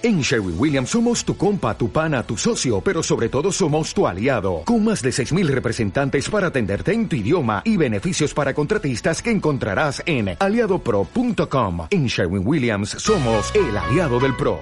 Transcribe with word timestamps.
En 0.00 0.20
Sherwin 0.20 0.54
Williams 0.56 0.90
somos 0.90 1.24
tu 1.24 1.36
compa, 1.36 1.76
tu 1.76 1.90
pana, 1.90 2.22
tu 2.22 2.36
socio, 2.36 2.80
pero 2.80 3.02
sobre 3.02 3.28
todo 3.28 3.50
somos 3.50 3.92
tu 3.92 4.06
aliado, 4.06 4.62
con 4.64 4.84
más 4.84 5.02
de 5.02 5.10
6.000 5.10 5.48
representantes 5.48 6.30
para 6.30 6.46
atenderte 6.46 6.92
en 6.92 7.08
tu 7.08 7.16
idioma 7.16 7.62
y 7.64 7.76
beneficios 7.76 8.32
para 8.32 8.54
contratistas 8.54 9.20
que 9.20 9.32
encontrarás 9.32 10.00
en 10.06 10.36
aliadopro.com. 10.38 11.88
En 11.90 12.06
Sherwin 12.06 12.46
Williams 12.46 12.90
somos 12.90 13.52
el 13.56 13.76
aliado 13.76 14.20
del 14.20 14.36
PRO. 14.36 14.60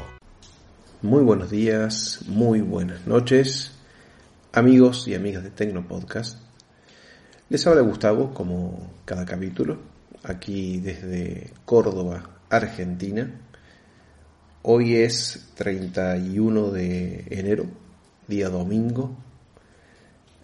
Muy 1.03 1.23
buenos 1.23 1.51
días, 1.51 2.21
muy 2.27 2.63
buenas 2.63 3.07
noches, 3.07 3.73
amigos 4.55 5.07
y 5.07 5.15
amigas 5.17 5.43
de 5.43 5.51
Tecnopodcast. 5.51 6.39
Les 7.51 7.67
habla 7.67 7.83
Gustavo, 7.83 8.33
como 8.33 8.91
cada 9.05 9.27
capítulo, 9.27 9.77
aquí 10.25 10.81
desde 10.81 11.53
Córdoba, 11.67 12.31
Argentina 12.49 13.31
Hoy 14.69 14.97
es 14.97 15.53
31 15.55 16.73
de 16.73 17.25
enero, 17.31 17.67
día 18.27 18.49
domingo. 18.49 19.17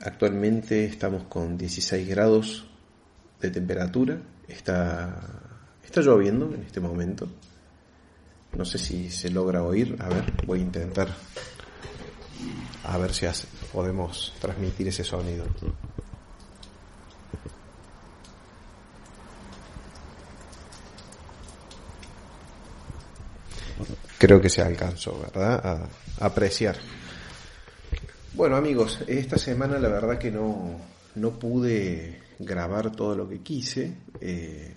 Actualmente 0.00 0.84
estamos 0.84 1.24
con 1.24 1.58
16 1.58 2.08
grados 2.08 2.70
de 3.40 3.50
temperatura. 3.50 4.22
Está, 4.46 5.20
está 5.84 6.02
lloviendo 6.02 6.54
en 6.54 6.62
este 6.62 6.78
momento. 6.78 7.28
No 8.56 8.64
sé 8.64 8.78
si 8.78 9.10
se 9.10 9.28
logra 9.28 9.64
oír. 9.64 9.96
A 9.98 10.08
ver, 10.08 10.32
voy 10.46 10.60
a 10.60 10.62
intentar. 10.62 11.08
A 12.84 12.98
ver 12.98 13.12
si 13.12 13.26
podemos 13.72 14.34
transmitir 14.40 14.86
ese 14.86 15.02
sonido. 15.02 15.46
Creo 24.32 24.40
que 24.40 24.48
se 24.48 24.62
alcanzó, 24.62 25.20
¿verdad? 25.20 25.88
A, 26.18 26.24
apreciar. 26.24 26.76
Bueno 28.32 28.56
amigos, 28.56 29.00
esta 29.06 29.36
semana 29.36 29.78
la 29.78 29.88
verdad 29.88 30.18
que 30.18 30.30
no, 30.30 30.80
no 31.16 31.38
pude 31.38 32.18
grabar 32.38 32.92
todo 32.92 33.14
lo 33.14 33.28
que 33.28 33.40
quise. 33.40 33.92
Eh, 34.22 34.74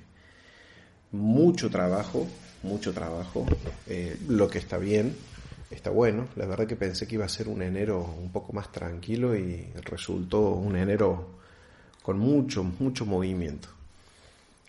mucho 1.11 1.69
trabajo, 1.69 2.27
mucho 2.63 2.91
trabajo, 2.93 3.45
eh, 3.87 4.17
lo 4.27 4.49
que 4.49 4.57
está 4.57 4.77
bien, 4.77 5.15
está 5.71 5.89
bueno. 5.89 6.27
La 6.35 6.47
verdad 6.47 6.67
que 6.67 6.75
pensé 6.75 7.07
que 7.07 7.15
iba 7.15 7.23
a 7.23 7.29
ser 7.29 7.47
un 7.47 7.61
enero 7.61 8.01
un 8.01 8.33
poco 8.33 8.51
más 8.51 8.73
tranquilo 8.73 9.37
y 9.37 9.71
resultó 9.85 10.49
un 10.49 10.75
enero 10.75 11.39
con 12.01 12.19
mucho, 12.19 12.61
mucho 12.61 13.05
movimiento. 13.05 13.69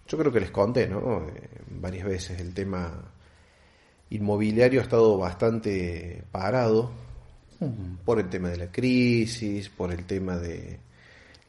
Yo 0.07 0.17
creo 0.17 0.31
que 0.31 0.39
les 0.39 0.53
conté, 0.53 0.87
¿no? 0.87 1.27
Eh, 1.27 1.48
varias 1.70 2.07
veces 2.07 2.39
el 2.39 2.55
tema 2.55 3.16
inmobiliario 4.11 4.81
ha 4.81 4.85
estado 4.85 5.19
bastante 5.19 6.23
parado 6.31 6.91
por 8.05 8.21
el 8.21 8.29
tema 8.29 8.51
de 8.51 8.59
la 8.59 8.71
crisis, 8.71 9.69
por 9.69 9.93
el 9.93 10.05
tema 10.05 10.37
de 10.37 10.79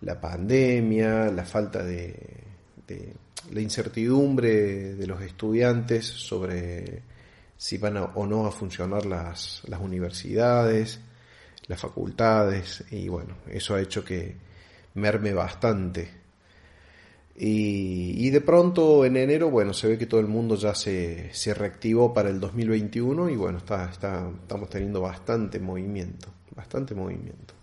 la 0.02 0.20
pandemia, 0.20 1.32
la 1.32 1.46
falta 1.46 1.84
de, 1.84 2.16
la 3.52 3.62
incertidumbre 3.62 4.96
de 4.96 5.08
los 5.08 5.22
estudiantes 5.22 6.06
sobre 6.06 7.02
si 7.58 7.78
van 7.78 7.98
o 7.98 8.26
no 8.26 8.46
a 8.46 8.52
funcionar 8.52 9.06
las, 9.06 9.64
las 9.68 9.82
universidades, 9.82 11.00
las 11.68 11.80
facultades, 11.80 12.84
y 12.92 13.08
bueno, 13.08 13.38
eso 13.50 13.76
ha 13.76 13.82
hecho 13.82 14.06
que 14.06 14.36
merme 14.94 15.34
bastante 15.34 16.17
y, 17.40 18.32
de 18.32 18.42
pronto 18.42 19.06
en 19.06 19.16
enero, 19.16 19.52
bueno, 19.52 19.72
se 19.72 19.88
ve 19.88 19.98
que 20.00 20.08
todo 20.08 20.20
el 20.20 20.28
mundo 20.28 20.56
ya 20.56 20.74
se, 20.74 21.32
se 21.36 21.54
reactivó 21.54 22.12
para 22.12 22.30
el 22.30 22.40
2021 22.40 23.30
y 23.30 23.36
bueno, 23.36 23.60
está, 23.60 23.92
estamos 23.92 24.70
teniendo 24.72 25.02
bastante 25.02 25.60
movimiento, 25.60 26.30
bastante 26.56 26.96
movimiento. 26.96 27.54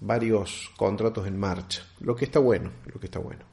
Varios 0.00 0.70
contratos 0.78 1.26
en 1.26 1.38
marcha, 1.38 1.82
lo 2.00 2.16
que 2.16 2.24
está 2.24 2.38
bueno, 2.38 2.70
lo 2.86 2.98
que 2.98 3.06
está 3.06 3.18
bueno. 3.18 3.44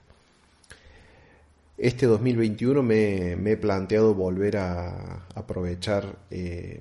Este 1.77 2.05
2021 2.05 2.81
me, 2.81 3.35
me 3.35 3.51
he 3.51 3.57
planteado 3.57 4.13
volver 4.13 4.55
a 4.55 5.25
aprovechar 5.35 6.15
eh, 6.29 6.79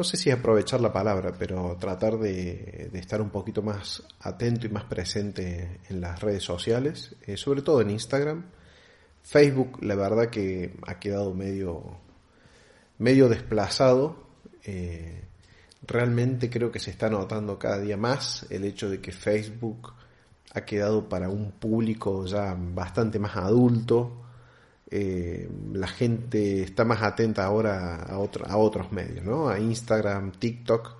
no 0.00 0.04
sé 0.04 0.16
si 0.16 0.30
aprovechar 0.30 0.80
la 0.80 0.94
palabra, 0.94 1.34
pero 1.38 1.76
tratar 1.78 2.16
de, 2.16 2.88
estar 2.94 3.20
un 3.20 3.28
poquito 3.28 3.60
más 3.60 4.02
atento 4.20 4.66
y 4.66 4.70
más 4.70 4.84
presente 4.84 5.80
en 5.90 6.00
las 6.00 6.22
redes 6.22 6.42
sociales, 6.42 7.16
eh, 7.26 7.36
sobre 7.36 7.60
todo 7.60 7.82
en 7.82 7.90
Instagram. 7.90 8.46
Facebook, 9.22 9.76
la 9.82 9.96
verdad 9.96 10.30
que 10.30 10.74
ha 10.86 10.98
quedado 10.98 11.34
medio, 11.34 11.98
medio 12.96 13.28
desplazado. 13.28 14.26
Eh, 14.64 15.22
realmente 15.86 16.48
creo 16.48 16.72
que 16.72 16.78
se 16.78 16.92
está 16.92 17.10
notando 17.10 17.58
cada 17.58 17.78
día 17.78 17.98
más 17.98 18.46
el 18.48 18.64
hecho 18.64 18.88
de 18.88 19.02
que 19.02 19.12
Facebook 19.12 19.92
ha 20.54 20.62
quedado 20.62 21.10
para 21.10 21.28
un 21.28 21.52
público 21.52 22.24
ya 22.24 22.56
bastante 22.58 23.18
más 23.18 23.36
adulto, 23.36 24.29
eh, 24.92 25.48
la 25.72 25.86
gente 25.86 26.62
está 26.62 26.84
más 26.84 27.00
atenta 27.02 27.44
ahora 27.44 28.02
a, 28.02 28.14
a 28.14 28.56
otros 28.56 28.90
medios, 28.90 29.24
¿no? 29.24 29.48
A 29.48 29.60
Instagram, 29.60 30.32
TikTok, 30.32 30.96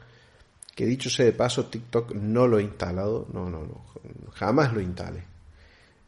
que 0.77 0.87
dicho 0.87 1.11
sea 1.11 1.25
de 1.25 1.33
paso, 1.33 1.67
TikTok 1.67 2.13
no 2.15 2.47
lo 2.47 2.61
he 2.61 2.63
instalado, 2.63 3.27
no, 3.33 3.51
no, 3.51 3.65
no, 3.65 3.85
jamás 4.33 4.73
lo 4.73 4.81
instalé. 4.81 5.25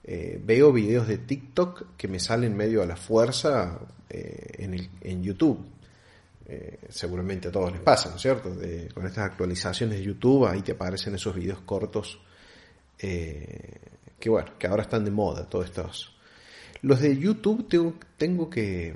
Eh, 0.05 0.41
veo 0.45 0.73
videos 0.73 1.09
de 1.09 1.19
TikTok 1.19 1.97
que 1.97 2.07
me 2.07 2.21
salen 2.21 2.57
medio 2.57 2.83
a 2.83 2.87
la 2.87 2.97
fuerza 2.97 3.81
eh, 4.09 4.89
en, 5.01 5.23
YouTube. 5.23 5.65
seguramente 6.89 7.49
a 7.49 7.53
todos 7.53 7.73
les 7.73 7.81
pasa, 7.81 8.11
¿no 8.11 8.17
es 8.17 8.23
cierto? 8.23 8.53
con 8.95 9.07
estas 9.07 9.25
actualizaciones 9.25 9.99
de 9.99 10.05
YouTube, 10.05 10.47
ahí 10.47 10.63
te 10.63 10.73
aparecen 10.73 11.15
esos 11.15 11.35
videos 11.35 11.61
cortos 11.63 12.21
que 12.99 14.29
bueno, 14.31 14.53
que 14.57 14.67
ahora 14.69 14.83
están 14.83 15.05
de 15.05 15.11
moda, 15.11 15.49
todos 15.49 15.65
estos 15.65 16.13
los 16.81 17.01
de 17.01 17.17
YouTube 17.17 17.69
tengo, 18.17 18.49
que 18.51 18.95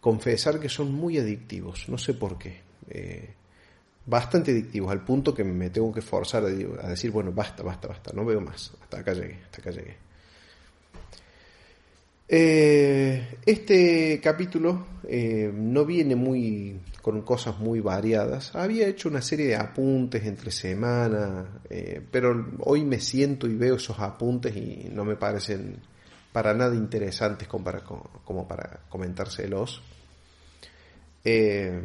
confesar 0.00 0.58
que 0.58 0.68
son 0.68 0.92
muy 0.92 1.18
adictivos, 1.18 1.88
no 1.88 1.98
sé 1.98 2.14
por 2.14 2.38
qué. 2.38 2.60
Eh, 2.88 3.34
bastante 4.04 4.50
adictivos, 4.50 4.90
al 4.90 5.04
punto 5.04 5.34
que 5.34 5.44
me 5.44 5.70
tengo 5.70 5.92
que 5.92 6.02
forzar 6.02 6.44
a, 6.44 6.48
decir, 6.88 7.10
bueno, 7.10 7.30
basta, 7.32 7.62
basta, 7.62 7.88
basta, 7.88 8.12
no 8.12 8.24
veo 8.24 8.40
más, 8.40 8.72
hasta 8.82 8.98
acá 8.98 9.12
llegué, 9.12 9.38
hasta 9.44 9.60
acá 9.60 9.70
llegué. 9.70 9.96
Eh, 12.34 13.36
este 13.44 14.18
capítulo 14.20 14.86
eh, 15.06 15.52
no 15.54 15.84
viene 15.84 16.16
muy 16.16 16.80
con 17.02 17.22
cosas 17.22 17.58
muy 17.58 17.80
variadas. 17.80 18.54
Había 18.54 18.88
hecho 18.88 19.08
una 19.08 19.20
serie 19.20 19.46
de 19.46 19.56
apuntes 19.56 20.24
entre 20.24 20.50
semana, 20.50 21.60
pero 22.10 22.52
hoy 22.60 22.84
me 22.84 23.00
siento 23.00 23.48
y 23.48 23.56
veo 23.56 23.74
esos 23.74 23.98
apuntes 23.98 24.56
y 24.56 24.88
no 24.90 25.04
me 25.04 25.16
parecen 25.16 25.80
para 26.32 26.54
nada 26.54 26.74
interesantes 26.74 27.46
como 27.46 28.48
para, 28.48 28.80
comentárselos. 28.88 29.82
Eh, 31.24 31.80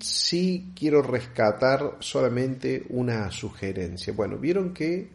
sí 0.00 0.72
quiero 0.76 1.02
rescatar 1.02 1.96
solamente 2.00 2.84
una 2.90 3.30
sugerencia. 3.30 4.12
Bueno, 4.12 4.36
vieron 4.36 4.74
que 4.74 5.08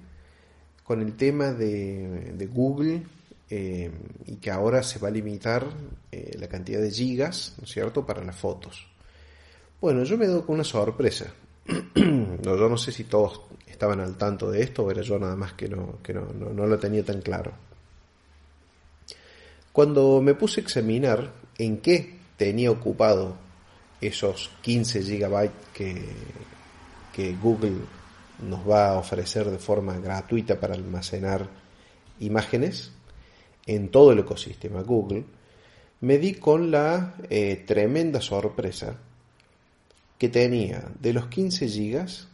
con 0.84 1.02
el 1.02 1.16
tema 1.16 1.52
de, 1.52 2.50
Google 2.52 3.04
eh, 3.50 3.92
y 4.26 4.36
que 4.38 4.52
ahora 4.52 4.82
se 4.84 5.00
va 5.00 5.10
a 5.10 5.12
limitar 5.12 5.66
eh, 6.12 6.36
la 6.40 6.48
cantidad 6.48 6.82
de 6.82 6.92
gigas, 6.92 7.56
¿no 7.58 7.66
es 7.66 7.72
cierto?, 7.72 8.06
para 8.06 8.24
las 8.24 8.36
fotos. 8.36 8.88
Bueno, 9.80 10.04
yo 10.04 10.18
me 10.18 10.28
doy 10.28 10.42
con 10.42 10.56
una 10.56 10.64
sorpresa. 10.64 11.34
no, 11.96 12.58
yo 12.58 12.70
no 12.70 12.78
sé 12.78 12.92
si 12.92 13.04
todos 13.04 13.42
estaban 13.78 14.00
al 14.00 14.18
tanto 14.18 14.50
de 14.50 14.64
esto 14.64 14.84
o 14.84 14.92
era 14.92 15.04
yo 15.04 15.20
nada 15.20 15.36
más 15.36 15.54
que 15.54 15.70
no, 15.70 16.00
que 16.02 16.12
no, 16.12 16.26
no, 16.34 16.66
lo 16.66 16.80
tenía 16.80 17.06
tan 17.06 17.22
claro. 17.22 17.54
Cuando 19.72 20.20
me 20.20 20.34
puse 20.34 20.60
a 20.60 20.64
examinar 20.64 21.32
en 21.60 21.78
qué 21.78 22.18
tenía 22.36 22.72
ocupado 22.72 23.38
esos 24.02 24.50
15 24.62 25.04
gigabytes 25.04 25.68
que, 25.74 26.04
que 27.14 27.36
Google 27.36 27.78
nos 28.50 28.68
va 28.68 28.90
a 28.90 28.98
ofrecer 28.98 29.50
de 29.50 29.60
forma 29.60 30.00
gratuita 30.00 30.60
para 30.60 30.74
almacenar 30.74 31.48
imágenes 32.20 32.92
en 33.68 33.90
todo 33.90 34.12
el 34.12 34.20
ecosistema 34.20 34.82
Google, 34.82 35.26
me 36.02 36.18
di 36.18 36.34
con 36.34 36.72
la 36.72 37.14
eh, 37.30 37.64
tremenda 37.68 38.22
sorpresa 38.22 38.98
que 40.18 40.30
tenía 40.30 40.90
de 41.00 41.14
los 41.14 41.28
15 41.28 41.68
gigas 41.68 42.28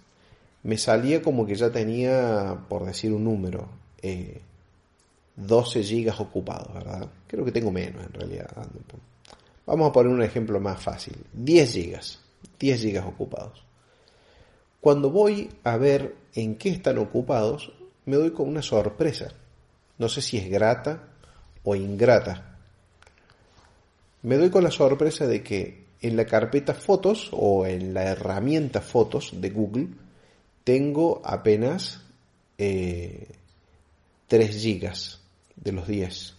me 0.63 0.77
salía 0.77 1.21
como 1.21 1.45
que 1.45 1.55
ya 1.55 1.69
tenía, 1.71 2.57
por 2.69 2.85
decir 2.85 3.11
un 3.13 3.25
número, 3.25 3.67
12 5.35 5.79
eh, 5.79 5.83
gigas 5.83 6.19
ocupados, 6.19 6.73
¿verdad? 6.73 7.09
Creo 7.27 7.43
que 7.43 7.51
tengo 7.51 7.71
menos 7.71 8.05
en 8.05 8.13
realidad. 8.13 8.49
Vamos 9.65 9.89
a 9.89 9.91
poner 9.91 10.11
un 10.11 10.23
ejemplo 10.23 10.59
más 10.59 10.81
fácil. 10.81 11.15
10 11.33 11.71
gigas. 11.71 12.19
10 12.59 12.81
gigas 12.81 13.05
ocupados. 13.05 13.63
Cuando 14.79 15.09
voy 15.09 15.49
a 15.63 15.77
ver 15.77 16.15
en 16.33 16.55
qué 16.55 16.69
están 16.69 16.97
ocupados, 16.97 17.71
me 18.05 18.15
doy 18.15 18.31
con 18.31 18.47
una 18.47 18.61
sorpresa. 18.61 19.33
No 19.97 20.09
sé 20.09 20.21
si 20.21 20.37
es 20.37 20.49
grata 20.49 21.09
o 21.63 21.75
ingrata. 21.75 22.57
me 24.21 24.37
doy 24.37 24.49
con 24.49 24.63
la 24.63 24.71
sorpresa 24.71 25.27
de 25.27 25.43
que 25.43 25.83
en 26.01 26.15
la 26.15 26.25
carpeta 26.25 26.73
fotos 26.73 27.29
o 27.31 27.65
en 27.65 27.93
la 27.93 28.03
herramienta 28.03 28.81
fotos 28.81 29.31
de 29.33 29.49
Google 29.49 29.87
tengo 30.63 31.21
apenas 31.23 32.01
3 32.57 33.29
eh, 34.29 34.47
gigas 34.51 35.21
de 35.55 35.71
los 35.71 35.87
10. 35.87 36.35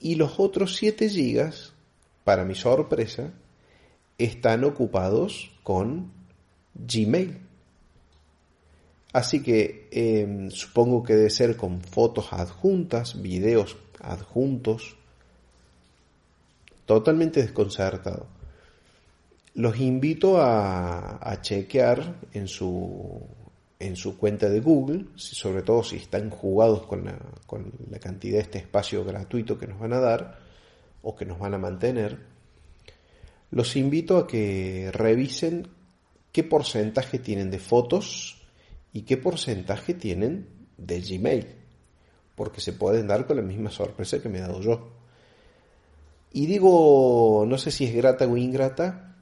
Y 0.00 0.16
los 0.16 0.38
otros 0.38 0.76
7 0.76 1.08
gigas, 1.08 1.72
para 2.24 2.44
mi 2.44 2.54
sorpresa, 2.54 3.32
están 4.18 4.64
ocupados 4.64 5.50
con 5.62 6.12
Gmail. 6.74 7.40
Así 9.12 9.42
que 9.42 9.88
em, 9.92 10.50
supongo 10.50 11.02
que 11.04 11.14
debe 11.14 11.30
ser 11.30 11.56
con 11.56 11.80
fotos 11.80 12.32
adjuntas, 12.32 13.22
videos 13.22 13.76
adjuntos, 14.00 14.96
totalmente 16.84 17.40
desconcertado. 17.40 18.26
Los 19.54 19.78
invito 19.78 20.40
a, 20.40 21.38
chequear 21.40 22.20
en 22.32 22.48
su, 22.48 23.20
en 23.78 23.94
su 23.96 24.18
cuenta 24.18 24.48
de 24.48 24.60
Google, 24.60 25.06
sobre 25.14 25.62
todo 25.62 25.84
si 25.84 25.96
están 25.96 26.30
jugados 26.30 26.86
con 26.86 27.04
la, 27.04 27.18
con 27.46 27.72
la 27.88 27.98
cantidad 28.00 28.38
de 28.38 28.42
este 28.42 28.58
espacio 28.58 29.04
gratuito 29.04 29.56
que 29.56 29.68
nos 29.68 29.78
van 29.78 29.92
a 29.92 30.00
dar 30.00 30.38
o 31.02 31.14
que 31.14 31.24
nos 31.24 31.38
van 31.38 31.54
a 31.54 31.58
mantener, 31.58 32.18
los 33.50 33.76
invito 33.76 34.16
a 34.16 34.26
que 34.26 34.90
revisen 34.92 35.68
qué 36.32 36.42
porcentaje 36.42 37.20
tienen 37.20 37.52
de 37.52 37.60
fotos 37.60 38.42
y 38.92 39.02
qué 39.02 39.16
porcentaje 39.16 39.94
tienen 39.94 40.48
de 40.76 41.00
Gmail, 41.00 41.46
porque 42.34 42.60
se 42.60 42.72
pueden 42.72 43.06
dar 43.06 43.26
con 43.26 43.36
la 43.36 43.42
misma 43.42 43.70
sorpresa 43.70 44.20
que 44.20 44.28
me 44.28 44.38
he 44.38 44.40
dado 44.40 44.60
yo. 44.60 44.90
Y 46.32 46.46
digo, 46.46 47.44
no 47.46 47.56
sé 47.56 47.70
si 47.70 47.84
es 47.84 47.94
grata 47.94 48.26
o 48.26 48.36
ingrata, 48.36 49.13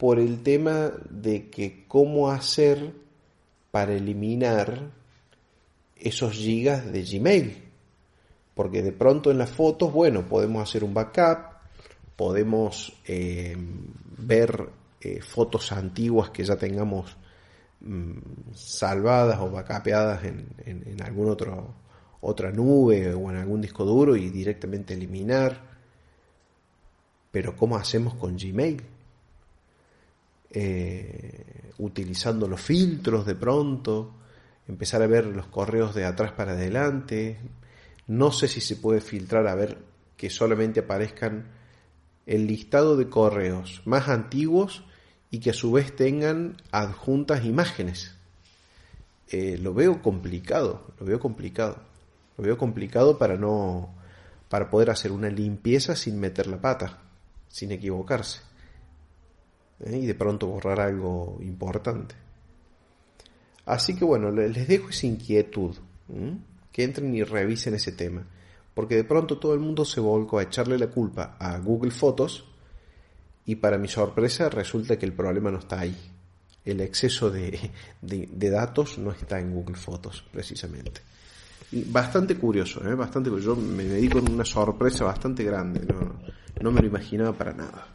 por 0.00 0.18
el 0.18 0.42
tema 0.42 0.92
de 1.10 1.50
que 1.50 1.84
cómo 1.86 2.30
hacer 2.30 2.94
para 3.70 3.92
eliminar 3.92 4.92
esos 5.94 6.32
gigas 6.32 6.90
de 6.90 7.04
Gmail. 7.04 7.62
Porque 8.54 8.82
de 8.82 8.92
pronto 8.92 9.30
en 9.30 9.36
las 9.36 9.50
fotos, 9.50 9.92
bueno, 9.92 10.26
podemos 10.26 10.66
hacer 10.66 10.84
un 10.84 10.94
backup, 10.94 11.52
podemos 12.16 12.94
eh, 13.06 13.54
ver 14.16 14.70
eh, 15.02 15.20
fotos 15.20 15.70
antiguas 15.70 16.30
que 16.30 16.44
ya 16.44 16.56
tengamos 16.56 17.14
mm, 17.80 18.54
salvadas 18.54 19.38
o 19.40 19.50
backupeadas 19.50 20.24
en, 20.24 20.48
en, 20.64 20.82
en 20.88 21.02
alguna 21.02 21.36
otra 22.22 22.50
nube 22.50 23.12
o 23.12 23.30
en 23.30 23.36
algún 23.36 23.60
disco 23.60 23.84
duro 23.84 24.16
y 24.16 24.30
directamente 24.30 24.94
eliminar 24.94 25.68
pero 27.30 27.54
¿cómo 27.54 27.76
hacemos 27.76 28.14
con 28.14 28.36
Gmail? 28.36 28.82
Eh, 30.50 31.72
utilizando 31.78 32.48
los 32.48 32.60
filtros 32.60 33.24
de 33.24 33.34
pronto, 33.34 34.14
empezar 34.68 35.02
a 35.02 35.06
ver 35.06 35.26
los 35.26 35.46
correos 35.46 35.94
de 35.94 36.04
atrás 36.04 36.32
para 36.32 36.52
adelante. 36.52 37.38
No 38.06 38.32
sé 38.32 38.48
si 38.48 38.60
se 38.60 38.76
puede 38.76 39.00
filtrar 39.00 39.46
a 39.46 39.54
ver 39.54 39.78
que 40.16 40.30
solamente 40.30 40.80
aparezcan 40.80 41.46
el 42.26 42.46
listado 42.46 42.96
de 42.96 43.08
correos 43.08 43.82
más 43.84 44.08
antiguos 44.08 44.84
y 45.30 45.38
que 45.38 45.50
a 45.50 45.54
su 45.54 45.72
vez 45.72 45.94
tengan 45.94 46.56
adjuntas 46.70 47.44
imágenes. 47.44 48.16
Eh, 49.28 49.58
lo 49.58 49.72
veo 49.74 50.02
complicado, 50.02 50.92
lo 50.98 51.06
veo 51.06 51.20
complicado. 51.20 51.78
Lo 52.36 52.44
veo 52.44 52.58
complicado 52.58 53.18
para 53.18 53.36
no 53.36 53.94
para 54.48 54.68
poder 54.68 54.90
hacer 54.90 55.12
una 55.12 55.28
limpieza 55.28 55.94
sin 55.94 56.18
meter 56.18 56.48
la 56.48 56.60
pata 56.60 56.98
sin 57.50 57.72
equivocarse. 57.72 58.40
¿Eh? 59.84 59.98
Y 59.98 60.06
de 60.06 60.14
pronto 60.14 60.46
borrar 60.46 60.80
algo 60.80 61.38
importante. 61.40 62.14
Así 63.66 63.94
que 63.94 64.04
bueno, 64.04 64.30
les 64.30 64.66
dejo 64.66 64.88
esa 64.90 65.06
inquietud. 65.06 65.76
Que 66.72 66.82
entren 66.82 67.14
y 67.14 67.22
revisen 67.22 67.74
ese 67.74 67.92
tema. 67.92 68.26
Porque 68.74 68.96
de 68.96 69.04
pronto 69.04 69.38
todo 69.38 69.54
el 69.54 69.60
mundo 69.60 69.84
se 69.84 70.00
volcó 70.00 70.38
a 70.38 70.42
echarle 70.42 70.78
la 70.78 70.88
culpa 70.88 71.36
a 71.38 71.58
Google 71.58 71.90
Fotos 71.90 72.44
y 73.44 73.56
para 73.56 73.78
mi 73.78 73.88
sorpresa 73.88 74.48
resulta 74.48 74.98
que 74.98 75.06
el 75.06 75.12
problema 75.12 75.50
no 75.50 75.58
está 75.58 75.80
ahí. 75.80 75.96
El 76.64 76.80
exceso 76.80 77.30
de, 77.30 77.70
de, 78.02 78.50
datos 78.50 78.98
no 78.98 79.12
está 79.12 79.40
en 79.40 79.52
Google 79.52 79.76
Fotos, 79.76 80.24
precisamente. 80.32 81.00
Bastante 81.72 82.36
curioso, 82.36 82.86
¿eh? 82.88 82.94
bastante 82.94 83.30
Yo 83.40 83.56
me, 83.56 83.84
me 83.84 83.94
di 83.94 84.08
con 84.08 84.30
una 84.30 84.44
sorpresa 84.44 85.04
bastante 85.04 85.44
grande. 85.44 85.80
¿no? 85.86 86.20
No 86.60 86.70
me 86.72 86.80
lo 86.80 86.88
imaginaba 86.88 87.32
para 87.32 87.52
nada. 87.52 87.86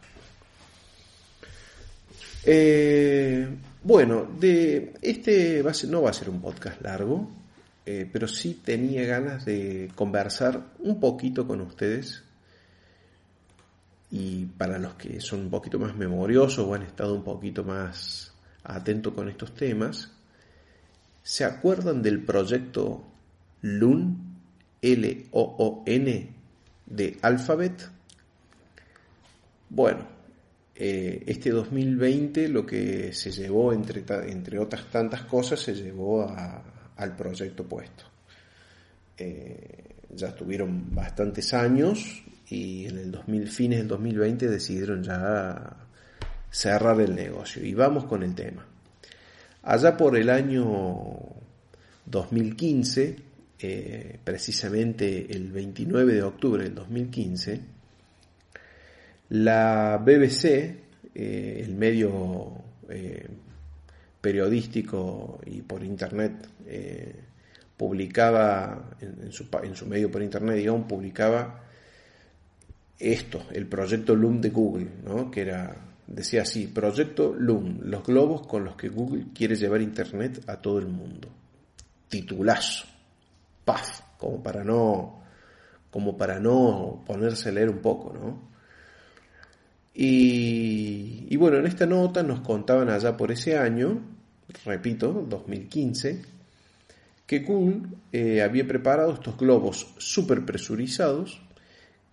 Eh, 2.47 3.47
bueno, 3.83 4.27
de 4.39 4.93
este 5.01 5.63
no 5.87 6.03
va 6.03 6.11
a 6.11 6.13
ser 6.13 6.29
un 6.29 6.41
podcast 6.41 6.79
largo, 6.81 7.27
eh, 7.85 8.07
pero 8.11 8.27
sí 8.27 8.61
tenía 8.63 9.03
ganas 9.05 9.45
de 9.45 9.91
conversar 9.95 10.61
un 10.79 10.99
poquito 10.99 11.47
con 11.47 11.61
ustedes. 11.61 12.23
Y 14.11 14.45
para 14.45 14.77
los 14.77 14.93
que 14.93 15.19
son 15.19 15.41
un 15.41 15.49
poquito 15.49 15.79
más 15.79 15.95
memoriosos 15.95 16.65
o 16.65 16.73
han 16.75 16.83
estado 16.83 17.15
un 17.15 17.23
poquito 17.23 17.63
más 17.63 18.33
atentos 18.63 19.13
con 19.13 19.27
estos 19.27 19.55
temas, 19.55 20.11
¿se 21.23 21.43
acuerdan 21.43 22.03
del 22.03 22.23
proyecto 22.23 23.03
LUN, 23.61 24.37
L-O-O-N, 24.81 26.29
de 26.85 27.17
Alphabet? 27.21 27.89
Bueno, 29.69 30.14
eh, 30.77 31.23
este 31.25 31.51
2020 31.51 32.49
lo 32.49 32.65
que 32.65 33.13
se 33.13 33.31
llevó, 33.31 33.71
entre, 33.71 34.59
otras 34.59 34.91
tantas 34.91 35.21
cosas, 35.21 35.61
se 35.61 35.73
llevó 35.73 36.27
al 36.97 37.15
proyecto 37.15 37.63
puesto. 37.63 38.03
Eh, 39.17 39.95
ya 40.13 40.29
estuvieron 40.29 40.93
bastantes 40.93 41.53
años 41.53 42.23
y 42.49 42.85
en 42.85 42.97
el 42.97 43.11
2000, 43.11 43.47
fines 43.47 43.79
del 43.79 43.87
2020 43.87 44.49
decidieron 44.49 45.03
ya 45.03 45.77
cerrar 46.51 46.99
el 46.99 47.15
negocio. 47.15 47.63
Y 47.63 47.73
vamos 47.73 48.05
con 48.05 48.23
el 48.23 48.35
tema. 48.35 48.65
Allá 49.63 49.95
por 49.95 50.17
el 50.17 50.29
año 50.29 50.65
2015, 52.05 53.15
eh, 53.59 54.19
precisamente 54.23 55.33
el 55.33 55.51
29 55.51 56.13
de 56.13 56.23
octubre 56.23 56.63
del 56.63 56.75
2015, 56.75 57.74
la 59.29 59.97
BBC, 59.97 60.45
eh, 61.13 61.61
el 61.63 61.75
medio 61.75 62.51
eh, 62.89 63.27
periodístico 64.21 65.39
y 65.45 65.61
por 65.61 65.83
internet, 65.83 66.47
eh, 66.65 67.15
publicaba, 67.77 68.91
en, 69.01 69.31
su, 69.31 69.47
en, 69.63 69.75
su, 69.75 69.85
medio 69.85 70.09
por 70.09 70.21
internet, 70.21 70.57
digamos, 70.57 70.87
publicaba 70.87 71.63
esto, 72.97 73.45
el 73.51 73.67
proyecto 73.67 74.15
Loom 74.15 74.41
de 74.41 74.49
Google, 74.49 74.89
¿no? 75.03 75.29
que 75.29 75.41
era, 75.41 75.75
decía 76.07 76.43
así, 76.43 76.67
proyecto 76.67 77.33
Loom, 77.33 77.79
los 77.83 78.03
globos 78.03 78.47
con 78.47 78.63
los 78.63 78.75
que 78.75 78.89
Google 78.89 79.25
quiere 79.33 79.55
llevar 79.55 79.81
internet 79.81 80.43
a 80.47 80.57
todo 80.57 80.79
el 80.79 80.87
mundo. 80.87 81.29
Titulazo, 82.07 82.85
paf, 83.65 84.01
como 84.17 84.41
para 84.41 84.63
no, 84.63 85.21
como 85.91 86.17
para 86.17 86.39
no 86.39 87.03
ponerse 87.05 87.49
a 87.49 87.51
leer 87.51 87.69
un 87.69 87.79
poco, 87.79 88.13
¿no? 88.13 88.54
Y, 89.97 91.33
bueno, 91.37 91.57
en 91.57 91.67
esta 91.67 91.85
nota 91.85 92.21
nos 92.21 92.41
contaban 92.41 92.89
allá 92.89 93.15
por 93.15 93.31
ese 93.31 93.57
año, 93.57 94.01
repito, 94.65 95.25
2015, 95.29 96.21
que 97.25 97.39
Google 97.39 97.87
eh, 98.11 98.41
había 98.41 98.67
preparado 98.67 99.13
estos 99.13 99.37
globos 99.37 99.93
super 99.97 100.45
presurizados 100.45 101.41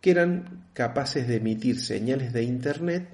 que 0.00 0.12
eran 0.12 0.64
capaces 0.74 1.26
de 1.26 1.36
emitir 1.36 1.80
señales 1.80 2.32
de 2.32 2.44
Internet 2.44 3.08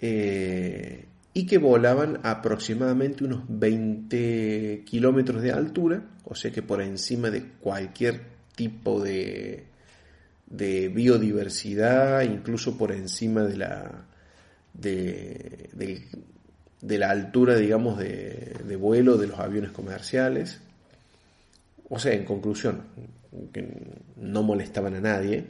eh, 0.00 1.04
y 1.34 1.46
que 1.46 1.58
volaban 1.58 2.18
aproximadamente 2.22 3.24
unos 3.24 3.42
20 3.46 4.84
kilómetros 4.86 5.42
de 5.42 5.52
altura, 5.52 6.02
o 6.24 6.34
sea 6.34 6.50
que 6.50 6.62
por 6.62 6.80
encima 6.80 7.30
de 7.30 7.44
cualquier 7.60 8.22
tipo 8.56 9.02
de, 9.02 9.64
de 10.50 10.88
biodiversidad, 10.88 12.22
incluso 12.22 12.76
por 12.76 12.92
encima 12.92 13.44
de 13.44 13.56
la, 13.56 14.04
de, 14.74 15.68
la 16.82 17.10
altura, 17.10 17.56
digamos, 17.56 17.98
de, 17.98 18.76
vuelo 18.78 19.16
de 19.16 19.28
los 19.28 19.38
aviones 19.38 19.70
comerciales. 19.70 20.60
O 21.88 21.98
sea, 21.98 22.12
en 22.12 22.24
conclusión, 22.24 22.82
que 23.52 23.66
no 24.16 24.42
molestaban 24.42 24.94
a 24.96 25.00
nadie. 25.00 25.46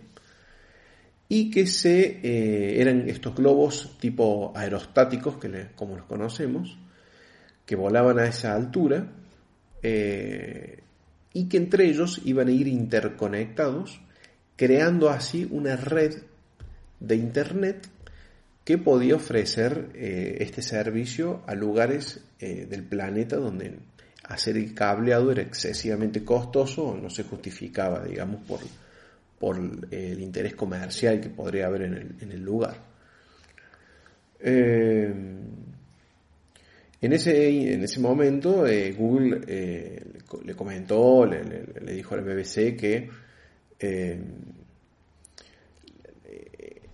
Y 1.28 1.50
que 1.50 1.66
se, 1.66 2.20
eh, 2.22 2.80
eran 2.80 3.08
estos 3.08 3.34
globos 3.34 3.96
tipo 4.00 4.52
aerostáticos, 4.54 5.36
que 5.36 5.68
como 5.76 5.96
los 5.96 6.06
conocemos, 6.06 6.76
que 7.64 7.76
volaban 7.76 8.18
a 8.18 8.26
esa 8.26 8.54
altura, 8.54 9.06
eh, 9.82 10.80
y 11.32 11.44
que 11.48 11.56
entre 11.56 11.86
ellos 11.86 12.20
iban 12.24 12.48
a 12.48 12.50
ir 12.50 12.66
interconectados 12.66 14.00
creando 14.60 15.08
así 15.08 15.48
una 15.50 15.74
red 15.74 16.16
de 17.00 17.16
Internet 17.16 17.88
que 18.62 18.76
podía 18.76 19.16
ofrecer 19.16 19.88
eh, 19.94 20.36
este 20.40 20.60
servicio 20.60 21.42
a 21.46 21.54
lugares 21.54 22.20
eh, 22.40 22.66
del 22.68 22.82
planeta 22.82 23.36
donde 23.36 23.78
hacer 24.24 24.58
el 24.58 24.74
cableado 24.74 25.32
era 25.32 25.40
excesivamente 25.40 26.26
costoso 26.26 26.88
o 26.88 26.94
no 26.94 27.08
se 27.08 27.22
justificaba, 27.22 28.04
digamos, 28.04 28.42
por, 28.46 28.60
por 29.38 29.56
el 29.90 30.20
interés 30.20 30.54
comercial 30.54 31.22
que 31.22 31.30
podría 31.30 31.68
haber 31.68 31.80
en 31.80 31.94
el, 31.94 32.14
en 32.20 32.30
el 32.30 32.44
lugar. 32.44 32.76
Eh, 34.40 35.10
en, 37.00 37.12
ese, 37.14 37.72
en 37.72 37.82
ese 37.82 37.98
momento 37.98 38.66
Google 38.94 39.40
le 40.44 40.54
comentó, 40.54 41.24
le, 41.24 41.44
le, 41.82 41.94
dijo 41.94 42.14
a 42.14 42.18
la 42.18 42.24
BBC 42.24 42.76
que 42.76 43.08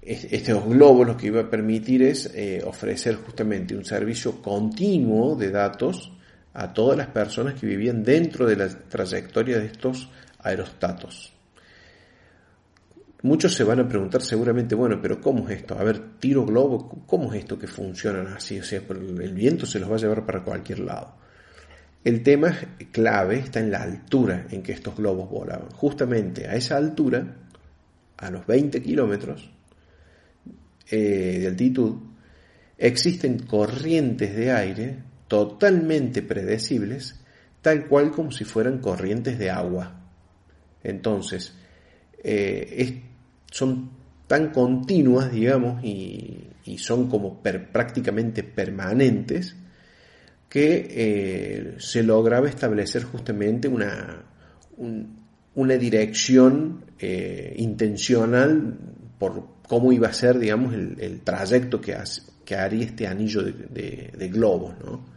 estos 0.06 0.64
globos 0.66 1.06
lo 1.06 1.16
que 1.16 1.26
iba 1.26 1.40
a 1.40 1.50
permitir 1.50 2.02
es 2.02 2.30
eh, 2.34 2.62
ofrecer 2.64 3.16
justamente 3.16 3.76
un 3.76 3.84
servicio 3.84 4.40
continuo 4.40 5.34
de 5.34 5.50
datos 5.50 6.12
a 6.54 6.72
todas 6.72 6.96
las 6.96 7.08
personas 7.08 7.54
que 7.54 7.66
vivían 7.66 8.02
dentro 8.02 8.46
de 8.46 8.56
la 8.56 8.68
trayectoria 8.68 9.58
de 9.58 9.66
estos 9.66 10.08
aerostatos. 10.38 11.32
Muchos 13.22 13.54
se 13.54 13.64
van 13.64 13.80
a 13.80 13.88
preguntar 13.88 14.22
seguramente, 14.22 14.74
bueno, 14.74 15.00
pero 15.02 15.20
¿cómo 15.20 15.48
es 15.48 15.58
esto? 15.58 15.76
A 15.76 15.82
ver, 15.82 16.18
tiro 16.20 16.46
globo, 16.46 17.02
¿cómo 17.06 17.32
es 17.32 17.40
esto 17.40 17.58
que 17.58 17.66
funcionan 17.66 18.28
así? 18.28 18.60
O 18.60 18.62
sea, 18.62 18.80
el 18.88 19.34
viento 19.34 19.66
se 19.66 19.80
los 19.80 19.90
va 19.90 19.96
a 19.96 19.98
llevar 19.98 20.24
para 20.24 20.44
cualquier 20.44 20.80
lado. 20.80 21.25
El 22.06 22.22
tema 22.22 22.56
clave 22.92 23.40
está 23.40 23.58
en 23.58 23.72
la 23.72 23.82
altura 23.82 24.46
en 24.52 24.62
que 24.62 24.70
estos 24.70 24.94
globos 24.94 25.28
volaban. 25.28 25.70
Justamente 25.72 26.46
a 26.46 26.54
esa 26.54 26.76
altura, 26.76 27.34
a 28.16 28.30
los 28.30 28.46
20 28.46 28.80
kilómetros, 28.80 29.50
eh, 30.88 31.38
de 31.40 31.46
altitud, 31.48 31.96
existen 32.78 33.40
corrientes 33.40 34.36
de 34.36 34.52
aire 34.52 34.98
totalmente 35.26 36.22
predecibles, 36.22 37.24
tal 37.60 37.88
cual 37.88 38.12
como 38.12 38.30
si 38.30 38.44
fueran 38.44 38.78
corrientes 38.78 39.36
de 39.36 39.50
agua. 39.50 40.00
Entonces, 40.84 41.54
eh, 42.22 43.02
son 43.50 43.90
tan 44.28 44.52
continuas, 44.52 45.32
digamos, 45.32 45.82
y, 45.82 46.50
son 46.78 47.10
como 47.10 47.42
prácticamente 47.42 48.44
permanentes, 48.44 49.56
que 50.48 50.86
eh, 50.90 51.74
se 51.78 52.02
lograba 52.02 52.48
establecer 52.48 53.04
justamente 53.04 53.68
una, 53.68 54.24
una 55.54 55.74
dirección 55.74 56.84
intencional 57.56 58.78
por, 59.18 59.56
cómo 59.66 59.92
iba 59.92 60.08
a 60.08 60.12
ser, 60.12 60.38
digamos, 60.38 60.74
el, 60.74 61.20
trayecto 61.22 61.80
que, 61.80 61.96
que, 62.44 62.56
haría 62.56 62.84
este 62.84 63.06
anillo 63.06 63.42
de, 63.42 64.30
globos, 64.32 64.74
¿no? 64.84 65.16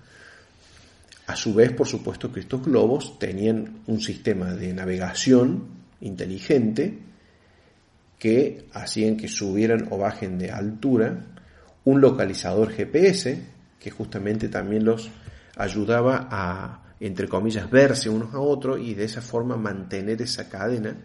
A 1.27 1.35
su 1.35 1.53
vez, 1.53 1.71
por 1.73 1.87
supuesto 1.87 2.31
que 2.31 2.39
estos 2.39 2.65
globos 2.65 3.19
tenían 3.19 3.81
un 3.85 4.01
sistema 4.01 4.53
de 4.55 4.73
navegación 4.73 5.67
inteligente 6.01 6.97
que 8.17 8.65
hacían 8.73 9.15
que 9.15 9.27
subieran 9.27 9.89
o 9.91 9.99
bajen 9.99 10.39
de 10.39 10.49
altura, 10.49 11.27
un 11.85 12.01
localizador 12.01 12.71
GPS 12.71 13.39
que 13.79 13.91
justamente 13.91 14.49
también 14.49 14.85
los 14.85 15.09
ayudaba 15.55 16.27
a, 16.29 16.93
entre 16.99 17.27
comillas, 17.27 17.69
verse 17.69 18.09
unos 18.09 18.33
a 18.33 18.39
otros 18.39 18.79
y 18.79 18.93
de 18.93 19.05
esa 19.05 19.21
forma 19.21 19.55
mantener 19.57 20.21
esa 20.21 20.49
cadena 20.49 20.95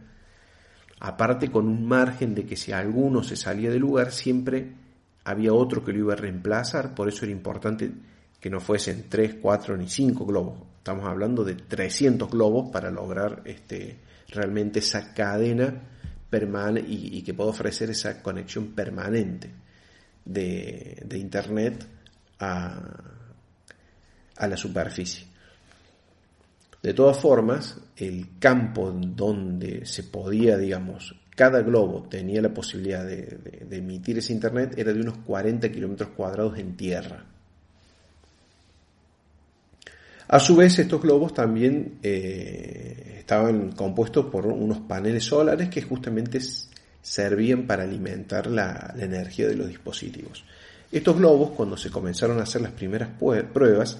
aparte 1.04 1.50
con 1.50 1.68
un 1.68 1.84
margen 1.84 2.34
de 2.34 2.46
que 2.46 2.56
si 2.56 2.72
alguno 2.72 3.22
se 3.22 3.36
salía 3.36 3.70
del 3.70 3.80
lugar, 3.80 4.10
siempre 4.10 4.72
había 5.24 5.52
otro 5.52 5.84
que 5.84 5.92
lo 5.92 5.98
iba 5.98 6.12
a 6.14 6.16
reemplazar, 6.16 6.94
por 6.94 7.08
eso 7.08 7.26
era 7.26 7.32
importante 7.32 7.90
que 8.40 8.48
no 8.48 8.58
fuesen 8.58 9.04
3, 9.08 9.36
4 9.40 9.76
ni 9.76 9.88
5 9.88 10.24
globos. 10.24 10.58
Estamos 10.78 11.06
hablando 11.06 11.44
de 11.44 11.56
300 11.56 12.30
globos 12.30 12.70
para 12.70 12.90
lograr 12.90 13.42
este, 13.44 13.98
realmente 14.28 14.78
esa 14.78 15.12
cadena 15.12 15.74
permanente 16.30 16.90
y, 16.90 17.22
que 17.22 17.34
pueda 17.34 17.50
ofrecer 17.50 17.90
esa 17.90 18.22
conexión 18.22 18.68
permanente 18.68 19.50
de, 20.24 21.02
de 21.06 21.18
Internet 21.18 21.86
a, 24.36 24.46
la 24.46 24.56
superficie. 24.56 25.26
De 26.82 26.92
todas 26.92 27.18
formas, 27.18 27.78
el 27.96 28.38
campo 28.38 28.90
donde 28.90 29.86
se 29.86 30.04
podía, 30.04 30.58
digamos, 30.58 31.14
cada 31.34 31.62
globo 31.62 32.06
tenía 32.08 32.42
la 32.42 32.52
posibilidad 32.52 33.04
de, 33.04 33.38
emitir 33.70 34.18
ese 34.18 34.32
Internet 34.32 34.74
era 34.76 34.92
de 34.92 35.00
unos 35.00 35.18
40 35.18 35.72
kilómetros 35.72 36.10
cuadrados 36.10 36.58
en 36.58 36.76
tierra. 36.76 37.24
A 40.28 40.40
su 40.40 40.56
vez, 40.56 40.78
estos 40.78 41.02
globos 41.02 41.34
también 41.34 41.98
eh, 42.02 43.16
estaban 43.18 43.72
compuestos 43.72 44.26
por 44.26 44.46
unos 44.46 44.80
paneles 44.80 45.24
solares 45.24 45.68
que 45.68 45.82
justamente 45.82 46.40
servían 47.02 47.66
para 47.66 47.82
alimentar 47.82 48.46
la 48.46 48.94
energía 48.98 49.48
de 49.48 49.56
los 49.56 49.68
dispositivos. 49.68 50.44
Estos 50.94 51.16
globos, 51.16 51.50
cuando 51.50 51.76
se 51.76 51.90
comenzaron 51.90 52.38
a 52.38 52.44
hacer 52.44 52.60
las 52.60 52.70
primeras 52.70 53.08
pruebas, 53.52 53.98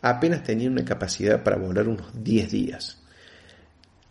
apenas 0.00 0.42
tenían 0.42 0.72
una 0.72 0.84
capacidad 0.84 1.40
para 1.44 1.56
volar 1.56 1.86
unos 1.86 2.08
10 2.20 2.50
días. 2.50 2.98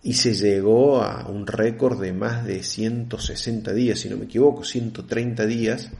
Y 0.01 0.13
se 0.13 0.33
llegó 0.33 1.01
a 1.01 1.27
un 1.27 1.45
récord 1.45 1.99
de 2.01 2.13
más 2.13 2.45
de 2.45 2.63
160 2.63 3.73
días, 3.73 3.99
si 3.99 4.07
no 4.07 4.15
me 4.15 4.23
equivoco, 4.23 4.63
130 4.63 5.45
días 5.45 5.91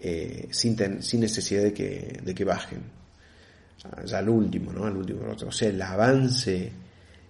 eh, 0.00 0.48
sin, 0.50 0.74
necesidad 1.20 1.62
de 1.62 1.72
que, 1.72 2.22
de 2.24 2.34
que 2.34 2.44
bajen. 2.44 2.80
Ya 4.04 4.18
al 4.18 4.28
último, 4.28 4.72
¿no? 4.72 4.84
Al 4.84 4.96
último. 4.96 5.20
O 5.30 5.52
sea, 5.52 5.68
el 5.68 5.80
avance 5.80 6.72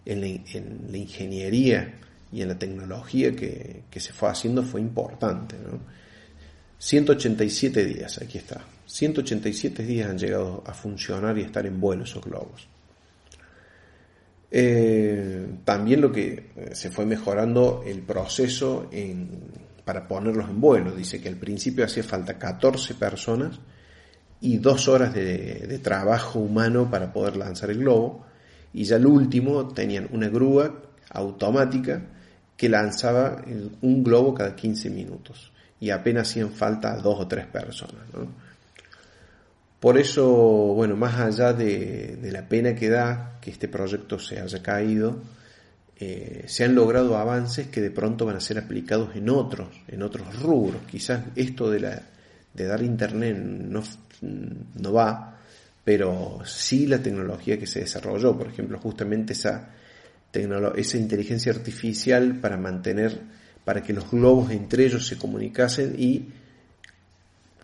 en 0.06 0.20
la, 0.22 0.96
ingeniería 0.96 1.98
y 2.32 2.40
en 2.40 2.48
la 2.48 2.58
tecnología 2.58 3.36
que, 3.36 3.82
que, 3.90 4.00
se 4.00 4.14
fue 4.14 4.30
haciendo 4.30 4.62
fue 4.62 4.80
importante, 4.80 5.56
¿no? 5.58 5.98
187 6.78 7.84
días, 7.84 8.18
aquí 8.22 8.38
está. 8.38 8.64
187 8.86 9.84
días 9.84 10.08
han 10.08 10.18
llegado 10.18 10.62
a 10.66 10.72
funcionar 10.72 11.36
y 11.36 11.42
estar 11.42 11.66
en 11.66 11.80
vuelo 11.80 12.04
esos 12.04 12.24
globos. 12.24 12.68
Eh, 14.50 15.46
también 15.64 16.00
lo 16.00 16.10
que 16.10 16.50
eh, 16.56 16.70
se 16.72 16.90
fue 16.90 17.04
mejorando 17.04 17.82
el 17.86 18.00
proceso 18.00 18.88
para 19.84 20.08
ponerlos 20.08 20.48
en 20.48 20.60
vuelo. 20.60 20.94
Dice 20.94 21.20
que 21.20 21.28
al 21.28 21.36
principio 21.36 21.84
hacía 21.84 22.02
falta 22.02 22.38
14 22.38 22.94
personas 22.94 23.58
y 24.40 24.58
dos 24.58 24.88
horas 24.88 25.12
de, 25.12 25.66
de, 25.66 25.78
trabajo 25.80 26.38
humano 26.38 26.90
para 26.90 27.12
poder 27.12 27.36
lanzar 27.36 27.70
el 27.70 27.78
globo. 27.78 28.24
Y 28.72 28.84
ya 28.84 28.96
al 28.96 29.06
último 29.06 29.68
tenían 29.68 30.08
una 30.12 30.28
grúa 30.28 30.82
automática 31.10 32.02
que 32.56 32.68
lanzaba 32.68 33.42
un 33.82 34.04
globo 34.04 34.34
cada 34.34 34.54
15 34.54 34.90
minutos. 34.90 35.52
Y 35.80 35.90
apenas 35.90 36.28
hacían 36.28 36.50
falta 36.50 36.96
dos 36.96 37.20
o 37.20 37.28
tres 37.28 37.46
personas. 37.46 38.02
Por 39.80 39.96
eso, 39.96 40.26
bueno, 40.74 40.96
más 40.96 41.20
allá 41.20 41.52
de, 41.52 42.18
la 42.32 42.48
pena 42.48 42.74
que 42.74 42.88
da 42.88 43.38
que 43.40 43.50
este 43.50 43.68
proyecto 43.68 44.18
se 44.18 44.40
haya 44.40 44.60
caído, 44.60 45.22
eh, 46.00 46.44
se 46.46 46.64
han 46.64 46.74
logrado 46.74 47.16
avances 47.16 47.68
que 47.68 47.80
de 47.80 47.90
pronto 47.90 48.26
van 48.26 48.36
a 48.36 48.40
ser 48.40 48.58
aplicados 48.58 49.14
en 49.14 49.30
otros, 49.30 49.68
en 49.86 50.02
otros 50.02 50.40
rubros. 50.42 50.82
Quizás 50.90 51.26
esto 51.36 51.70
de, 51.70 51.80
la, 51.80 52.02
de 52.54 52.66
dar 52.66 52.82
internet 52.82 53.36
no, 53.36 53.84
no 54.20 54.92
va, 54.92 55.38
pero 55.84 56.40
sí 56.44 56.86
la 56.86 56.98
tecnología 56.98 57.58
que 57.58 57.66
se 57.66 57.80
desarrolló, 57.80 58.36
por 58.36 58.48
ejemplo, 58.48 58.78
justamente 58.78 59.32
esa, 59.32 59.70
esa 60.32 60.98
inteligencia 60.98 61.52
artificial 61.52 62.40
para 62.40 62.56
mantener, 62.56 63.20
para 63.68 63.82
que 63.82 63.92
los 63.92 64.10
globos 64.10 64.50
entre 64.50 64.86
ellos 64.86 65.06
se 65.06 65.18
comunicasen 65.18 65.94
y 65.98 66.24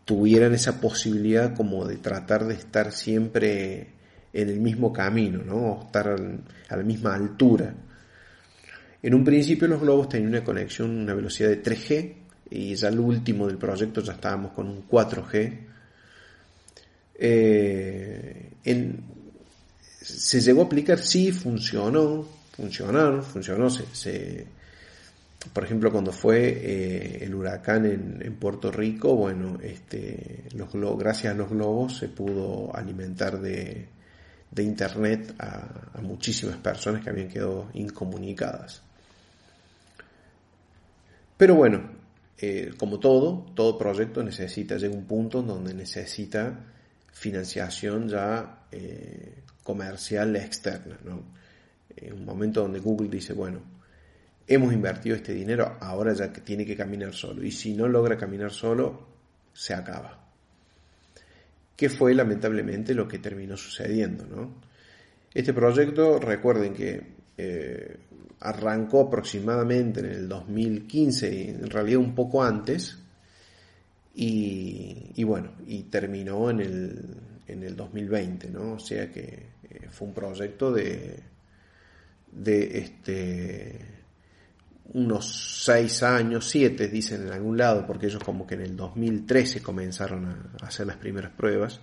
tuvieran 0.04 0.52
esa 0.52 0.78
posibilidad 0.78 1.56
como 1.56 1.86
de 1.86 1.96
tratar 1.96 2.44
de 2.44 2.52
estar 2.52 2.92
siempre 2.92 3.86
en 4.30 4.50
el 4.50 4.60
mismo 4.60 4.92
camino, 4.92 5.42
¿no? 5.42 5.84
estar 5.86 6.08
a 6.68 6.76
la 6.76 6.82
misma 6.82 7.14
altura. 7.14 7.72
En 9.02 9.14
un 9.14 9.24
principio 9.24 9.66
los 9.66 9.80
globos 9.80 10.10
tenían 10.10 10.28
una 10.28 10.44
conexión, 10.44 10.90
una 10.90 11.14
velocidad 11.14 11.48
de 11.48 11.62
3G, 11.62 12.12
y 12.50 12.74
ya 12.74 12.88
al 12.88 13.00
último 13.00 13.46
del 13.46 13.56
proyecto 13.56 14.02
ya 14.02 14.12
estábamos 14.12 14.52
con 14.52 14.68
un 14.68 14.86
4G. 14.86 15.58
Eh, 17.14 18.50
se 20.02 20.40
llegó 20.42 20.60
a 20.60 20.64
aplicar, 20.66 20.98
sí, 20.98 21.32
funcionó, 21.32 22.28
funcionaron, 22.54 23.22
funcionó, 23.22 23.70
se 23.70 24.63
por 25.52 25.64
ejemplo, 25.64 25.92
cuando 25.92 26.12
fue 26.12 26.48
eh, 26.48 27.24
el 27.24 27.34
huracán 27.34 27.86
en, 27.86 28.36
Puerto 28.36 28.70
Rico, 28.70 29.14
bueno, 29.14 29.58
este, 29.62 30.44
gracias 30.96 31.34
a 31.34 31.36
los 31.36 31.50
globos 31.50 31.98
se 31.98 32.08
pudo 32.08 32.74
alimentar 32.74 33.40
de, 33.40 33.88
internet 34.56 35.34
a, 35.38 36.00
muchísimas 36.00 36.56
personas 36.58 37.02
que 37.02 37.10
habían 37.10 37.28
quedado 37.28 37.68
incomunicadas. 37.74 38.82
Pero 41.36 41.56
bueno, 41.56 41.90
eh, 42.38 42.72
como 42.76 42.98
todo, 42.98 43.46
todo 43.54 43.76
proyecto 43.76 44.22
necesita, 44.22 44.76
llega 44.76 44.94
un 44.94 45.04
punto 45.04 45.42
donde 45.42 45.74
necesita 45.74 46.64
financiación 47.12 48.08
ya 48.08 48.66
eh, 48.70 49.42
comercial 49.62 50.36
externa. 50.36 50.98
¿no? 51.04 51.22
un 52.12 52.24
momento 52.24 52.62
donde 52.62 52.80
Google 52.80 53.08
dice, 53.08 53.32
bueno, 53.34 53.73
hemos 54.46 54.72
invertido 54.72 55.16
este 55.16 55.34
dinero, 55.34 55.76
ahora 55.80 56.12
ya 56.12 56.32
que 56.32 56.40
tiene 56.40 56.64
que 56.64 56.76
caminar 56.76 57.12
solo. 57.12 57.42
Y 57.42 57.50
si 57.50 57.74
no 57.74 57.88
logra 57.88 58.16
caminar 58.16 58.50
solo, 58.50 59.06
se 59.52 59.74
acaba. 59.74 60.20
Que 61.76 61.88
fue 61.88 62.14
lamentablemente 62.14 62.94
lo 62.94 63.08
que 63.08 63.18
terminó 63.18 63.56
sucediendo. 63.56 64.26
¿no? 64.26 64.60
Este 65.32 65.52
proyecto, 65.52 66.18
recuerden 66.18 66.74
que 66.74 67.14
eh, 67.36 67.96
arrancó 68.40 69.00
aproximadamente 69.00 70.00
en 70.00 70.06
el 70.06 70.28
2015, 70.28 71.50
en 71.50 71.70
realidad 71.70 71.98
un 71.98 72.14
poco 72.14 72.42
antes, 72.42 72.98
y, 74.16 75.24
bueno, 75.24 75.54
y 75.66 75.84
terminó 75.84 76.48
en 76.50 76.60
el, 76.60 77.16
en 77.48 77.64
el 77.64 77.74
2020, 77.74 78.48
¿no? 78.50 78.74
O 78.74 78.78
sea 78.78 79.10
que 79.10 79.22
eh, 79.68 79.88
fue 79.90 80.06
un 80.06 80.14
proyecto 80.14 80.70
de, 80.72 81.18
de 82.30 82.78
este, 82.78 83.93
unos 84.92 85.62
seis 85.64 86.02
años, 86.02 86.48
siete 86.48 86.88
dicen 86.88 87.26
en 87.26 87.32
algún 87.32 87.56
lado, 87.56 87.86
porque 87.86 88.06
ellos 88.06 88.22
como 88.22 88.46
que 88.46 88.54
en 88.54 88.60
el 88.62 88.76
2013 88.76 89.62
comenzaron 89.62 90.26
a 90.26 90.66
hacer 90.66 90.86
las 90.86 90.96
primeras 90.96 91.32
pruebas 91.32 91.80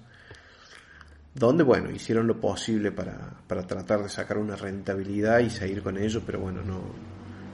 donde, 1.33 1.63
bueno, 1.63 1.89
hicieron 1.89 2.27
lo 2.27 2.39
posible 2.39 2.91
para, 2.91 3.41
tratar 3.47 4.03
de 4.03 4.09
sacar 4.09 4.37
una 4.37 4.55
rentabilidad 4.55 5.39
y 5.39 5.49
seguir 5.49 5.81
con 5.81 5.97
ello, 5.97 6.21
pero 6.25 6.39
bueno, 6.39 6.61
no, 6.61 6.81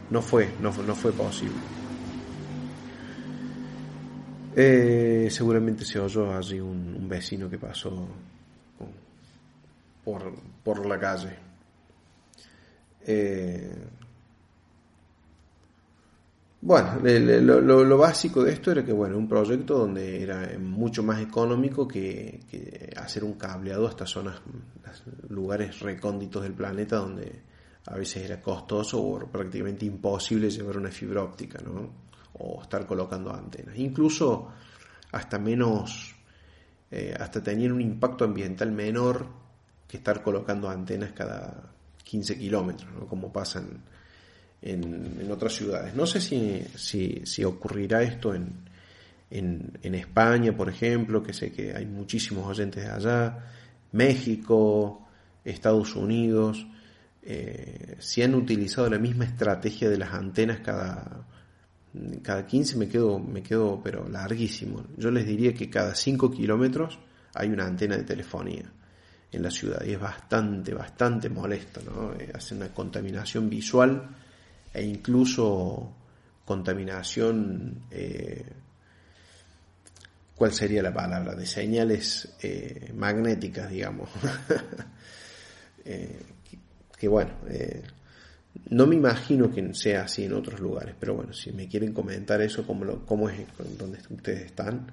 no, 0.10 0.22
fue, 0.22 0.50
no, 0.62 0.72
no 0.84 0.96
fue 0.96 1.12
posible. 1.12 1.56
Eh, 4.56 5.28
seguramente 5.30 5.86
se 5.86 6.00
oyó 6.00 6.36
allí 6.36 6.60
un, 6.60 7.08
vecino 7.08 7.50
que 7.50 7.60
pasó 7.60 8.08
por, 10.04 10.34
por 10.64 10.86
la 10.86 11.00
calle. 11.00 11.38
Eh, 13.06 13.72
bueno, 16.68 17.00
lo, 17.02 17.98
básico 17.98 18.44
de 18.44 18.52
esto 18.52 18.72
era 18.72 18.84
que, 18.84 18.92
bueno, 18.92 19.18
un 19.18 19.26
proyecto 19.26 19.78
donde 19.78 20.22
era 20.22 20.52
mucho 20.60 21.02
más 21.02 21.22
económico 21.22 21.88
que, 21.88 22.94
hacer 22.98 23.24
un 23.24 23.36
cableado 23.36 23.88
a 23.88 23.92
estas 23.92 24.10
zonas, 24.10 24.42
lugares 25.30 25.80
recónditos 25.80 26.44
del 26.44 26.52
planeta 26.52 26.98
donde 26.98 27.42
a 27.86 27.96
veces 27.96 28.26
era 28.26 28.42
costoso 28.42 29.02
o 29.02 29.18
prácticamente 29.32 29.86
imposible 29.86 30.50
llevar 30.50 30.76
una 30.78 30.92
fibra 30.92 31.24
óptica, 31.24 31.58
¿no? 31.64 31.90
O 32.34 32.62
estar 32.62 32.86
colocando 32.86 33.34
antenas. 33.34 33.78
Incluso 33.78 34.50
hasta 35.14 35.40
menos, 35.40 36.18
eh, 36.92 37.16
hasta 37.18 37.42
tenían 37.42 37.72
un 37.72 37.82
impacto 37.82 38.26
ambiental 38.26 38.74
menor 38.74 39.26
que 39.88 39.96
estar 39.96 40.22
colocando 40.22 40.70
antenas 40.70 41.14
cada 41.14 41.64
15 42.04 42.38
kilómetros, 42.38 42.92
¿no? 42.92 43.08
Como 43.08 43.32
pasan 43.32 43.84
en, 44.62 45.32
otras 45.32 45.54
ciudades. 45.54 45.96
No 45.96 46.06
sé 46.06 46.22
si, 46.22 46.64
si, 47.26 47.44
ocurrirá 47.44 48.02
esto 48.02 48.34
en, 48.34 48.54
en, 49.30 49.96
España, 49.96 50.56
por 50.56 50.70
ejemplo, 50.70 51.22
que 51.22 51.34
sé 51.34 51.52
que 51.52 51.76
hay 51.76 51.86
muchísimos 51.86 52.46
oyentes 52.48 52.84
de 52.84 52.90
allá, 52.90 53.38
México, 53.92 55.08
Estados 55.44 55.96
Unidos, 55.96 56.66
eh, 57.22 57.96
si 58.00 58.22
han 58.22 58.36
utilizado 58.36 58.90
la 58.90 58.98
misma 58.98 59.26
estrategia 59.26 59.90
de 59.90 59.98
las 59.98 60.14
antenas 60.14 60.60
cada, 60.60 61.26
cada 62.22 62.48
15 62.48 62.78
me 62.78 62.88
quedo, 62.88 63.20
me 63.20 63.44
quedo 63.44 63.82
pero 63.84 64.08
larguísimo. 64.08 64.86
Yo 64.98 65.12
les 65.12 65.26
diría 65.26 65.54
que 65.54 65.70
cada 65.70 65.94
5 65.94 66.32
kilómetros 66.32 67.00
hay 67.34 67.50
una 67.50 67.66
antena 67.66 67.98
de 67.98 68.04
telefonía 68.04 68.72
en 69.32 69.44
la 69.44 69.52
ciudad 69.52 69.84
y 69.86 69.92
es 69.92 70.00
bastante, 70.00 70.74
bastante 70.74 71.30
molesto, 71.30 71.82
¿no? 71.82 72.14
Eh, 72.14 72.32
hace 72.34 72.56
una 72.56 72.74
contaminación 72.74 73.50
visual 73.50 74.10
e 74.78 74.84
incluso 74.84 75.92
contaminación, 76.46 77.82
eh, 77.90 78.46
¿cuál 80.36 80.54
sería 80.54 80.84
la 80.84 80.94
palabra? 80.94 81.34
De 81.36 81.48
señales 81.48 82.36
eh, 82.42 82.92
magnéticas, 82.96 83.70
digamos. 83.70 84.10
Eh, 85.90 86.20
que, 87.00 87.08
bueno, 87.08 87.32
no 88.72 88.88
me 88.88 88.96
imagino 88.96 89.50
que 89.50 89.74
sea 89.74 90.02
así 90.02 90.26
en 90.26 90.34
otros 90.34 90.60
lugares, 90.60 90.96
pero 91.00 91.16
bueno, 91.16 91.32
si 91.32 91.54
me 91.54 91.70
quieren 91.70 91.94
comentar 91.94 92.42
eso, 92.42 92.68
cómo, 92.68 92.84
lo, 92.84 93.06
cómo 93.06 93.30
es 93.30 93.40
donde 93.78 93.98
ustedes 94.10 94.48
están, 94.48 94.92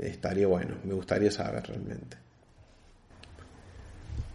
estaría 0.00 0.48
bueno, 0.48 0.74
me 0.82 0.94
gustaría 0.94 1.30
saber 1.30 1.68
realmente. 1.68 2.25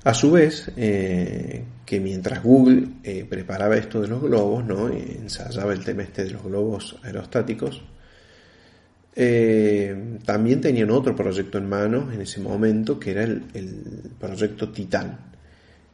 A 0.04 0.16
su 0.16 0.32
vez, 0.32 0.72
eh, 0.78 1.64
que 1.86 2.00
mientras 2.00 2.42
Google 2.42 2.88
eh, 3.04 3.24
preparaba 3.30 3.78
esto 3.78 4.02
de 4.02 4.08
los 4.08 4.20
globos, 4.20 4.64
ensayaba 4.92 5.74
el 5.74 5.84
tema 5.84 6.02
este 6.02 6.24
de 6.24 6.32
los 6.32 6.44
globos 6.44 6.98
aerostáticos, 7.04 7.84
eh, 9.16 10.18
también 10.26 10.60
tenían 10.60 10.90
otro 10.90 11.16
proyecto 11.16 11.60
en 11.60 11.70
mano 11.70 12.12
en 12.12 12.22
ese 12.22 12.40
momento, 12.42 13.00
que 13.00 13.12
era 13.12 13.24
el, 13.24 13.44
proyecto 14.20 14.72
Titan, 14.72 15.20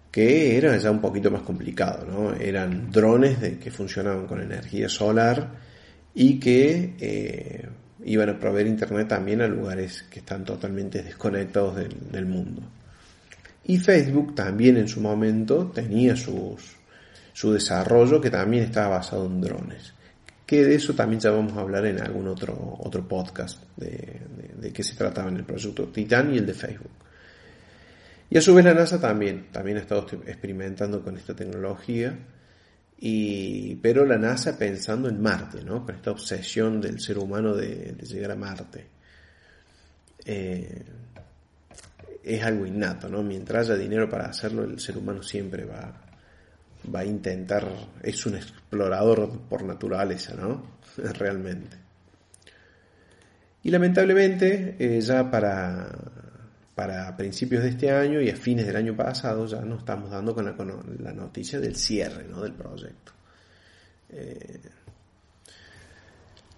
que 0.10 0.58
era 0.58 0.78
ya 0.78 0.90
un 0.90 1.02
poquito 1.02 1.30
más 1.30 1.42
complicado, 1.42 2.06
¿no? 2.06 2.34
Eran 2.34 2.90
drones 2.90 3.42
de, 3.42 3.60
que 3.60 3.72
funcionaban 3.72 4.26
con 4.26 4.42
energía 4.42 4.88
solar 4.88 5.52
y 6.14 6.40
que 6.40 7.68
iban 8.06 8.30
a 8.30 8.40
proveer 8.40 8.68
internet 8.68 9.10
también 9.10 9.42
a 9.42 9.48
lugares 9.48 10.04
que 10.10 10.20
están 10.20 10.46
totalmente 10.46 11.04
desconectados 11.04 11.76
del 12.10 12.26
mundo. 12.26 12.62
Y 13.68 13.78
Facebook 13.78 14.34
también 14.34 14.78
en 14.78 14.88
su 14.88 15.02
momento 15.02 15.68
tenía 15.68 16.16
sus, 16.16 16.78
su 17.34 17.52
desarrollo 17.52 18.22
que 18.22 18.30
también 18.30 18.64
estaba 18.64 18.98
basado 18.98 19.26
en 19.26 19.42
drones. 19.42 19.94
Que 20.46 20.64
de 20.64 20.76
eso 20.76 20.94
también 20.94 21.20
ya 21.20 21.32
vamos 21.32 21.52
a 21.58 21.62
hablar 21.62 21.86
en 21.86 22.02
algún 22.02 22.30
otro, 22.30 22.78
otro 22.80 23.06
podcast 23.06 23.62
de, 23.76 24.22
de, 24.56 24.72
qué 24.72 24.84
se 24.84 24.96
trataba 24.96 25.30
en 25.30 25.38
el 25.38 25.44
proyecto 25.44 25.90
Titan 25.90 26.34
y 26.34 26.38
el 26.38 26.46
de 26.46 26.54
Facebook. 26.54 26.92
Y 28.30 28.38
a 28.38 28.42
su 28.42 28.56
vez 28.56 28.64
la 28.64 28.74
NASA 28.74 29.02
también, 29.02 29.48
también 29.52 29.78
ha 29.78 29.82
estado 29.82 30.08
experimentando 30.26 31.04
con 31.04 31.18
esta 31.18 31.36
tecnología, 31.36 32.18
y, 33.00 33.76
pero 33.76 34.06
la 34.06 34.18
NASA 34.18 34.58
pensando 34.58 35.10
en 35.10 35.22
Marte, 35.22 35.62
¿no? 35.62 35.86
con 35.86 35.94
esta 35.94 36.12
obsesión 36.12 36.80
del 36.80 37.02
ser 37.02 37.18
humano 37.18 37.54
de, 37.54 37.96
llegar 38.02 38.32
a 38.32 38.36
Marte. 38.38 38.88
Eh, 40.26 40.84
es 42.36 42.44
algo 42.44 42.66
innato, 42.66 43.10
¿no? 43.10 43.24
Mientras 43.24 43.70
haya 43.70 43.80
dinero 43.80 44.10
para 44.10 44.26
hacerlo, 44.26 44.64
el 44.64 44.80
ser 44.80 44.98
humano 44.98 45.24
siempre 45.24 45.66
va, 45.66 45.94
va 46.94 47.00
a 47.00 47.06
intentar, 47.06 47.68
es 48.04 48.26
un 48.26 48.36
explorador 48.36 49.40
por 49.50 49.64
naturaleza, 49.64 50.36
¿no? 50.36 50.78
Realmente. 50.98 51.78
Y 53.64 53.70
lamentablemente, 53.70 54.76
eh, 54.80 55.02
ya 55.02 55.30
para, 55.30 55.90
para 56.76 57.18
principios 57.18 57.64
de 57.64 57.70
este 57.70 57.92
año 57.92 58.22
y 58.22 58.30
a 58.30 58.36
fines 58.36 58.66
del 58.66 58.76
año 58.76 58.96
pasado, 58.96 59.46
ya 59.46 59.62
nos 59.62 59.80
estamos 59.80 60.12
dando 60.12 60.34
con 60.36 60.46
la, 61.00 61.12
noticia 61.12 61.60
del 61.60 61.76
cierre 61.76 62.26
¿no? 62.30 62.42
del 62.42 62.54
proyecto. 62.54 63.12
Eh, 64.10 64.60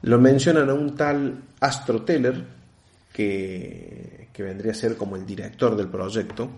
lo 0.01 0.19
mencionan 0.19 0.69
a 0.69 0.73
un 0.73 0.95
tal 0.95 1.41
Astro 1.60 2.03
Teller, 2.03 2.43
que, 3.12 4.30
vendría 4.38 4.72
a 4.72 4.76
ser 4.76 4.95
como 4.95 5.15
el 5.15 5.26
director 5.26 5.76
del 5.76 5.89
proyecto, 5.89 6.50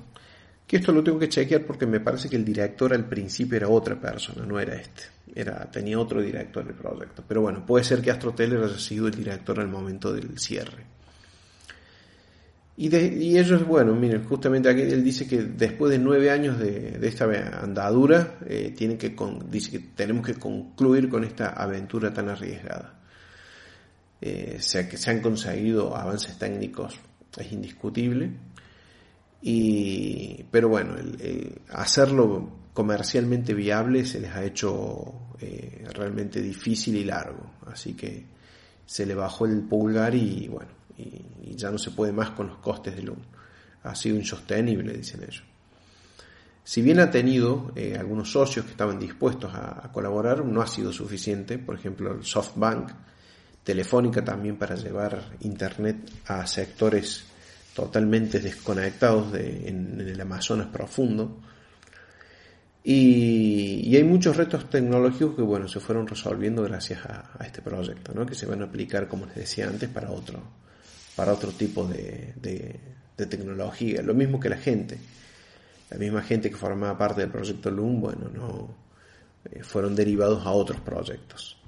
que 0.68 0.78
esto 0.78 0.92
lo 0.92 1.04
tengo 1.04 1.18
que 1.18 1.30
chequear 1.30 1.66
porque 1.66 1.86
me 1.86 2.00
parece 2.00 2.30
que 2.30 2.36
el 2.36 2.46
director 2.46 2.94
al 2.94 3.10
principio 3.10 3.58
era 3.58 3.68
otra 3.68 4.00
persona, 4.00 4.46
no 4.46 4.60
era 4.60 4.76
este, 4.76 5.04
era, 5.34 5.70
tenía 5.72 6.00
otro 6.00 6.22
director 6.22 6.64
del 6.64 6.76
proyecto, 6.76 7.24
pero 7.28 7.42
bueno, 7.42 7.66
puede 7.66 7.84
ser 7.84 8.02
que 8.02 8.12
Astro 8.12 8.34
Teller 8.34 8.64
haya 8.64 8.78
sido 8.78 9.08
el 9.08 9.16
director 9.16 9.60
al 9.60 9.68
momento 9.68 10.14
del 10.14 10.38
cierre. 10.38 10.86
Y, 12.78 13.38
ellos, 13.38 13.68
bueno, 13.68 13.94
miren, 13.94 14.24
justamente 14.24 14.70
aquí 14.70 14.82
él 14.82 15.04
dice 15.04 15.28
que 15.28 15.44
después 15.44 15.92
de 15.92 16.00
nueve 16.00 16.32
años 16.32 16.58
de, 16.58 16.98
esta 17.04 17.26
andadura, 17.62 18.40
eh, 18.48 18.74
que 18.76 19.16
dice 19.52 19.72
que 19.72 19.80
tenemos 19.94 20.26
que 20.26 20.34
concluir 20.36 21.08
con 21.10 21.24
esta 21.24 21.50
aventura 21.50 22.12
tan 22.14 22.30
arriesgada. 22.30 23.01
Eh, 24.22 24.58
se 24.60 25.10
han 25.10 25.20
conseguido 25.20 25.96
avances 25.96 26.38
técnicos 26.38 27.00
es 27.40 27.52
indiscutible, 27.52 28.30
y, 29.42 30.44
pero 30.52 30.70
bueno, 30.70 30.96
hacerlo 31.70 32.62
comercialmente 32.74 33.54
viable 33.54 34.06
se 34.06 34.20
les 34.20 34.32
ha 34.32 34.44
hecho 34.44 35.30
eh, 35.40 35.86
realmente 35.94 36.42
difícil 36.42 36.96
y 36.96 37.04
largo, 37.04 37.52
así 37.68 37.94
que 37.94 38.26
se 38.86 39.06
le 39.06 39.16
bajó 39.16 39.46
el 39.46 39.62
pulgar 39.62 40.14
y 40.14 40.48
bueno, 40.48 40.72
y, 40.98 41.56
ya 41.56 41.70
no 41.70 41.78
se 41.78 41.92
puede 41.92 42.12
más 42.12 42.32
con 42.32 42.48
los 42.48 42.58
costes 42.58 42.96
del 42.96 43.12
uno. 43.12 43.22
Ha 43.84 43.94
sido 43.94 44.16
insostenible, 44.16 44.94
dicen 44.94 45.22
ellos. 45.22 45.44
Si 46.64 46.82
bien 46.82 47.00
ha 47.00 47.12
tenido 47.12 47.72
eh, 47.76 47.98
algunos 48.00 48.32
socios 48.32 48.66
que 48.66 48.72
estaban 48.72 48.98
dispuestos 48.98 49.54
a, 49.54 49.92
colaborar, 49.92 50.46
no 50.46 50.62
ha 50.62 50.68
sido 50.68 50.92
suficiente. 50.92 51.60
Por 51.60 51.76
ejemplo, 51.76 52.14
el 52.14 52.24
SoftBank, 52.24 52.90
Telefónica 53.64 54.24
también 54.24 54.58
para 54.58 54.76
llevar 54.76 55.22
Internet 55.42 55.98
a 56.26 56.46
sectores 56.48 57.26
totalmente 57.76 58.40
desconectados 58.40 59.34
en, 59.36 60.00
el 60.02 60.20
Amazonas 60.20 60.68
profundo. 60.68 61.40
Y, 62.84 63.96
hay 63.96 64.04
muchos 64.04 64.36
retos 64.36 64.70
tecnológicos 64.70 65.36
que 65.36 65.44
bueno, 65.44 65.68
se 65.68 65.80
fueron 65.80 66.08
resolviendo 66.08 66.64
gracias 66.64 67.06
a, 67.06 67.38
este 67.46 67.62
proyecto, 67.62 68.14
¿no? 68.14 68.26
que 68.26 68.36
se 68.36 68.48
van 68.48 68.62
a 68.62 68.66
aplicar, 68.66 69.08
como 69.08 69.26
les 69.28 69.36
decía 69.36 69.68
antes, 69.68 69.90
para 69.90 70.10
otro, 70.10 70.42
para 71.16 71.34
otro 71.34 71.52
tipo 71.52 71.86
de, 71.88 72.34
de 72.42 73.26
tecnología. 73.28 74.02
Lo 74.02 74.16
mismo 74.16 74.40
que 74.40 74.50
la 74.50 74.58
gente 74.58 74.98
la 75.92 75.98
misma 75.98 76.22
gente 76.22 76.50
que 76.50 76.56
formaba 76.56 76.98
parte 76.98 77.20
del 77.22 77.30
proyecto 77.30 77.70
LUM, 77.70 78.00
bueno, 78.00 78.30
no 78.34 78.74
eh, 79.52 79.62
fueron 79.62 79.94
derivados 79.94 80.46
a 80.46 80.52
otros 80.52 80.80
proyectos. 80.80 81.61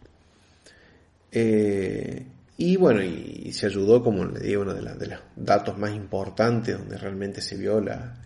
Eh, 1.34 2.26
y 2.58 2.76
bueno, 2.78 3.02
y, 3.04 3.52
se 3.52 3.66
ayudó, 3.66 4.04
como 4.04 4.26
le 4.26 4.40
digo, 4.40 4.62
uno 4.62 4.74
de, 4.74 4.82
los 4.82 5.20
datos 5.36 5.78
más 5.78 5.96
importantes 5.96 6.78
donde 6.78 6.98
realmente 6.98 7.42
se 7.42 7.58
vio 7.58 7.84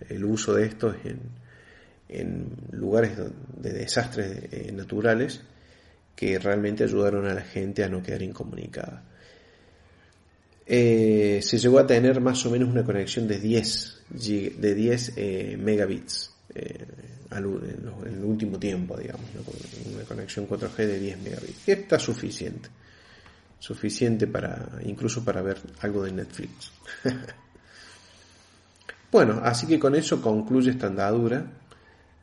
el 0.10 0.26
uso 0.26 0.54
de 0.54 0.65
esto 0.65 0.93
en, 1.04 1.20
en 2.10 2.50
lugares 2.72 3.13
de 3.58 3.72
desastres 3.72 4.52
eh, 4.52 4.72
naturales 4.74 5.41
que 6.15 6.38
realmente 6.39 6.84
ayudaron 6.84 7.26
a 7.28 7.34
la 7.34 7.41
gente 7.41 7.84
a 7.84 7.89
no 7.89 8.04
quedar 8.04 8.22
incomunicada. 8.22 9.04
se 10.65 11.41
llegó 11.41 11.80
a 11.80 11.88
tener 11.88 12.20
más 12.20 12.46
o 12.46 12.52
menos 12.52 12.70
una 12.70 12.84
conexión 12.84 13.28
de 13.28 13.39
10 13.39 13.98
de 14.10 14.76
10 14.76 15.13
eh, 15.15 15.58
megabits 15.60 16.32
eh, 16.54 16.86
en, 17.32 18.15
el 18.15 18.24
último 18.24 18.58
tiempo, 18.58 18.98
digamos, 18.98 19.26
una 19.93 20.04
conexión 20.06 20.48
4G 20.48 20.76
de 20.78 21.00
10 21.00 21.20
megabits. 21.20 21.67
Está 21.67 22.00
suficiente, 22.00 22.70
suficiente 23.60 24.28
para 24.28 24.80
incluso 24.86 25.24
para 25.24 25.41
ver 25.41 25.58
algo 25.82 26.04
de 26.04 26.12
Netflix. 26.12 26.72
bueno, 29.12 29.41
así 29.43 29.67
que 29.67 29.80
con 29.80 29.96
eso 29.96 30.22
concluye 30.22 30.72
esta 30.72 30.88
andadura, 30.88 31.46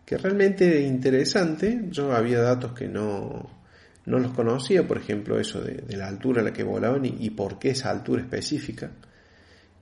que 0.04 0.18
realmente 0.18 0.82
interesante. 0.82 1.86
Yo 1.90 2.12
había 2.12 2.40
datos 2.40 2.72
que 2.72 2.88
no, 2.88 3.50
no 4.06 4.18
los 4.18 4.32
conocía, 4.32 4.86
por 4.86 4.98
ejemplo, 4.98 5.38
eso 5.38 5.60
de, 5.60 5.96
la 5.96 6.08
altura 6.08 6.42
a 6.42 6.44
la 6.44 6.52
que 6.52 6.62
volaban 6.62 7.04
y 7.04 7.30
por 7.30 7.58
qué 7.58 7.70
esa 7.70 7.90
altura 7.90 8.22
específica. 8.22 8.90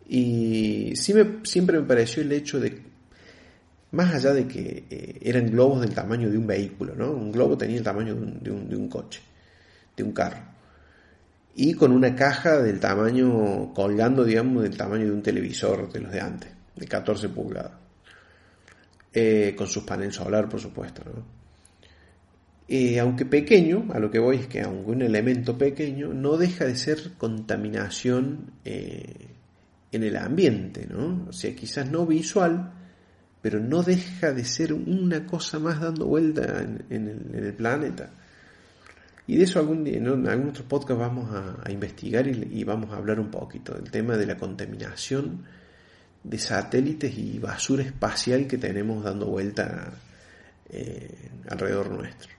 Y 0.09 0.93
sí 0.97 1.15
me, 1.15 1.45
siempre 1.45 1.81
me 1.81 1.87
pareció 1.87 2.23
el 2.23 2.33
hecho 2.33 2.61
de, 2.61 2.83
más 3.93 4.15
allá 4.15 4.33
de 4.33 4.47
que 4.47 4.85
eh, 4.91 5.19
eran 5.23 5.51
globos 5.51 5.81
del 5.81 5.95
tamaño 5.95 6.31
de 6.31 6.39
un 6.39 6.47
vehículo, 6.47 6.95
¿no? 6.95 7.13
Un 7.13 7.31
globo 7.31 7.57
tenía 7.57 7.77
el 7.77 7.83
tamaño 7.83 8.15
de 8.15 8.51
un, 8.51 8.69
de 8.69 8.77
un, 8.77 8.89
coche, 8.89 9.21
de 9.97 10.03
un 10.03 10.13
carro. 10.13 10.41
Y 11.55 11.75
con 11.75 11.93
una 11.93 12.15
caja 12.15 12.59
del 12.61 12.81
tamaño, 12.81 13.73
colgando, 13.75 14.25
digamos, 14.25 14.63
del 14.63 14.77
tamaño 14.77 15.07
de 15.07 15.13
un 15.13 15.23
televisor 15.23 15.93
de 15.93 16.01
los 16.01 16.13
de 16.13 16.21
antes, 16.21 16.51
de 16.77 16.87
14 16.87 17.29
pulgadas. 17.29 17.73
Eh, 19.13 19.55
con 19.57 19.67
sus 19.67 19.85
paneles 19.85 20.15
solar, 20.15 20.49
por 20.49 20.61
supuesto, 20.61 21.03
¿no? 21.05 21.43
Eh, 22.69 22.99
aunque 22.99 23.27
pequeño, 23.27 23.89
a 23.93 23.99
lo 23.99 24.11
que 24.11 24.19
voy 24.19 24.37
es 24.37 24.47
que 24.47 24.63
aunque 24.63 24.93
un 24.93 25.03
elemento 25.03 25.59
pequeño, 25.59 26.15
no 26.15 26.39
deja 26.39 26.65
de 26.65 26.77
ser 26.77 27.13
contaminación 27.19 28.53
en 29.93 30.03
el 30.03 30.17
ambiente, 30.17 30.87
¿no? 30.91 31.27
O 31.29 31.33
sea, 31.33 31.55
quizás 31.55 31.91
no 31.91 32.07
visual, 32.07 32.73
pero 33.43 33.61
no 33.61 33.83
deja 33.83 34.33
de 34.33 34.45
ser 34.45 34.73
una 34.73 35.27
cosa 35.27 35.59
más 35.59 35.81
dando 35.81 36.07
vuelta 36.07 36.61
en, 36.89 37.31
el, 37.35 37.55
planeta. 37.55 38.11
Y 39.27 39.37
de 39.37 39.45
eso 39.45 39.61
algún 39.61 39.85
día, 39.85 39.99
en 39.99 40.29
algún 40.29 40.49
otro 40.49 40.65
podcast 40.65 40.99
vamos 40.99 41.31
a, 41.33 41.71
investigar 41.71 42.27
y, 42.27 42.65
vamos 42.65 42.91
a 42.93 42.97
hablar 42.97 43.21
un 43.21 43.31
poquito 43.31 43.75
del 43.75 43.91
tema 43.91 44.17
de 44.17 44.27
la 44.27 44.37
contaminación 44.37 45.45
de 46.25 46.39
satélites 46.39 47.17
y 47.17 47.39
basura 47.39 47.85
espacial 47.85 48.47
que 48.47 48.59
tenemos 48.59 49.05
dando 49.05 49.27
vuelta 49.27 49.93
eh, 50.71 51.31
alrededor 51.49 51.91
nuestro. 51.91 52.31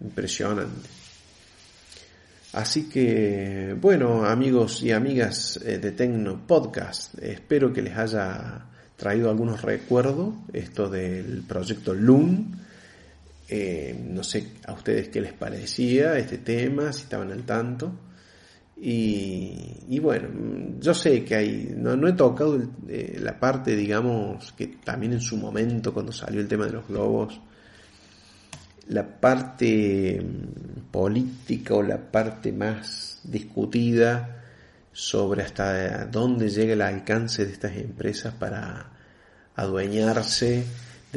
Impresionante. 0.00 0.88
Así 2.52 2.88
que, 2.88 3.76
bueno, 3.78 4.24
amigos 4.24 4.82
y 4.82 4.92
amigas 4.92 5.58
eh, 5.64 5.78
de 5.78 5.92
Tecno 5.92 6.46
Podcast, 6.46 7.18
espero 7.22 7.72
que 7.72 7.82
les 7.82 7.96
haya 7.96 8.66
traído 8.96 9.28
algunos 9.30 9.62
recuerdos 9.62 10.34
esto 10.52 10.88
del 10.88 11.44
proyecto 11.46 11.94
Loom. 11.94 12.52
Eh, 13.48 13.98
no 14.06 14.22
sé 14.22 14.52
a 14.66 14.74
ustedes 14.74 15.08
qué 15.08 15.20
les 15.20 15.32
parecía 15.32 16.18
este 16.18 16.38
tema, 16.38 16.92
si 16.92 17.02
estaban 17.02 17.32
al 17.32 17.44
tanto. 17.44 17.92
Y, 18.80 19.98
bueno, 20.00 20.28
yo 20.78 20.94
sé 20.94 21.24
que 21.24 21.34
hay, 21.34 21.74
no, 21.76 22.06
he 22.06 22.12
tocado 22.12 22.60
eh, 22.88 23.18
la 23.20 23.38
parte, 23.40 23.74
digamos, 23.74 24.52
que 24.52 24.68
también 24.84 25.14
en 25.14 25.20
su 25.20 25.36
momento, 25.36 25.92
cuando 25.92 26.12
salió 26.12 26.40
el 26.40 26.46
tema 26.46 26.66
de 26.66 26.72
los 26.72 26.86
globos, 26.86 27.40
la 28.88 29.20
parte 29.20 30.20
mm, 30.22 30.90
política 30.90 31.74
o 31.74 31.82
la 31.82 31.98
parte 31.98 32.52
más 32.52 33.20
discutida 33.24 34.44
sobre 34.92 35.42
hasta 35.42 36.06
dónde 36.06 36.48
llega 36.50 36.72
el 36.74 36.82
alcance 36.82 37.44
de 37.44 37.52
estas 37.52 37.76
empresas 37.76 38.34
para 38.34 38.92
adueñarse 39.56 40.64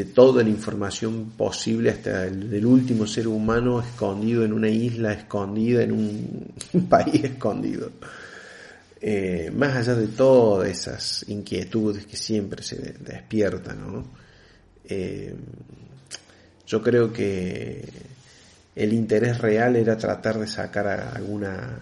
de 0.02 0.06
toda 0.06 0.42
la 0.42 0.50
información 0.50 1.34
posible 1.38 1.92
hasta 1.92 2.26
el 2.26 2.50
del 2.50 2.66
último 2.66 3.06
ser 3.06 3.28
humano 3.28 3.80
escondido 3.80 4.44
en 4.44 4.52
una 4.52 4.68
isla 4.68 5.14
escondida 5.14 5.84
en 5.84 5.92
un 5.92 6.88
país 6.90 7.24
escondido. 7.24 7.92
Eh, 9.00 9.52
más 9.56 9.76
allá 9.76 9.94
de 9.96 10.08
todas 10.08 10.70
esas 10.70 11.26
inquietudes 11.28 12.08
que 12.08 12.18
siempre 12.18 12.64
se 12.64 12.96
despiertan. 13.00 14.04
Eh, 14.86 15.36
yo 16.66 16.82
creo 16.82 17.14
que 17.14 17.88
el 18.76 18.94
interés 18.94 19.38
real 19.38 19.76
era 19.76 19.98
tratar 19.98 20.40
de 20.40 20.48
sacar 20.48 20.88
alguna 20.88 21.78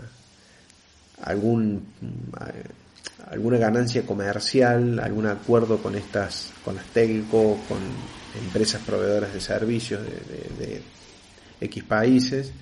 algún 1.22 1.86
alguna 3.30 3.58
ganancia 3.58 4.06
comercial, 4.06 5.00
algún 5.00 5.28
acuerdo 5.28 5.78
con 5.78 5.96
estas, 5.96 6.52
con 6.64 6.76
las 6.76 6.86
telco, 6.88 7.60
con 7.68 7.78
empresas 8.44 8.82
proveedoras 8.82 9.34
de 9.34 9.42
servicios 9.42 10.02
de, 10.04 10.82
X 11.62 11.84
países. 11.84 12.54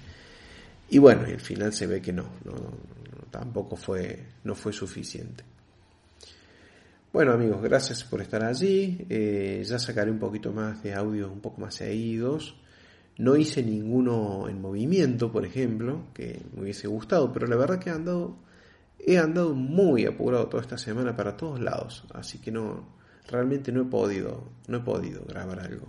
Y 0.90 0.98
bueno, 0.98 1.26
al 1.26 1.40
final 1.40 1.72
se 1.72 1.86
ve 1.86 2.02
que 2.02 2.12
no, 2.12 2.24
no, 2.44 2.54
tampoco 3.30 3.76
fue, 3.76 4.26
no 4.44 4.56
fue 4.56 4.74
suficiente. 4.74 5.44
Bueno 7.14 7.32
amigos, 7.34 7.62
gracias 7.62 8.04
por 8.04 8.22
estar 8.22 8.44
allí. 8.44 9.06
Eh, 9.10 9.64
ya 9.66 9.80
sacaré 9.80 10.12
un 10.12 10.20
poquito 10.20 10.52
más 10.52 10.84
de 10.84 10.94
audios 10.94 11.32
un 11.32 11.42
poco 11.42 11.62
más 11.62 11.76
seguidos. 11.76 12.56
No 13.18 13.36
hice 13.36 13.64
ninguno 13.64 14.48
en 14.50 14.62
movimiento, 14.62 15.32
por 15.32 15.46
ejemplo, 15.46 16.04
que 16.14 16.42
me 16.54 16.64
hubiese 16.64 16.88
gustado, 16.88 17.32
pero 17.34 17.48
la 17.48 17.56
verdad 17.56 17.80
que 17.80 17.90
he 17.90 17.94
andado, 17.94 18.38
he 19.00 19.18
andado 19.18 19.54
muy 19.54 20.06
apurado 20.06 20.48
toda 20.48 20.64
esta 20.64 20.78
semana 20.78 21.16
para 21.16 21.38
todos 21.38 21.60
lados, 21.60 22.04
así 22.14 22.40
que 22.40 22.52
no, 22.52 22.88
realmente 23.28 23.72
no 23.72 23.84
he 23.84 23.86
podido, 23.86 24.50
no 24.68 24.78
he 24.78 24.82
podido 24.82 25.24
grabar 25.26 25.60
algo 25.60 25.88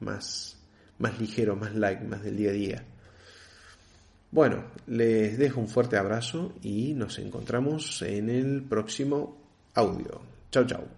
más, 0.00 0.58
más 0.98 1.18
ligero, 1.18 1.56
más 1.56 1.74
light, 1.74 2.00
más 2.02 2.22
del 2.22 2.36
día 2.36 2.50
a 2.50 2.54
día. 2.54 2.84
Bueno, 4.30 4.64
les 4.86 5.38
dejo 5.38 5.60
un 5.60 5.68
fuerte 5.68 5.96
abrazo 5.96 6.52
y 6.62 6.94
nos 6.94 7.18
encontramos 7.18 8.02
en 8.02 8.28
el 8.28 8.62
próximo 8.62 9.38
audio. 9.74 10.20
Chao, 10.50 10.66
chao. 10.66 10.95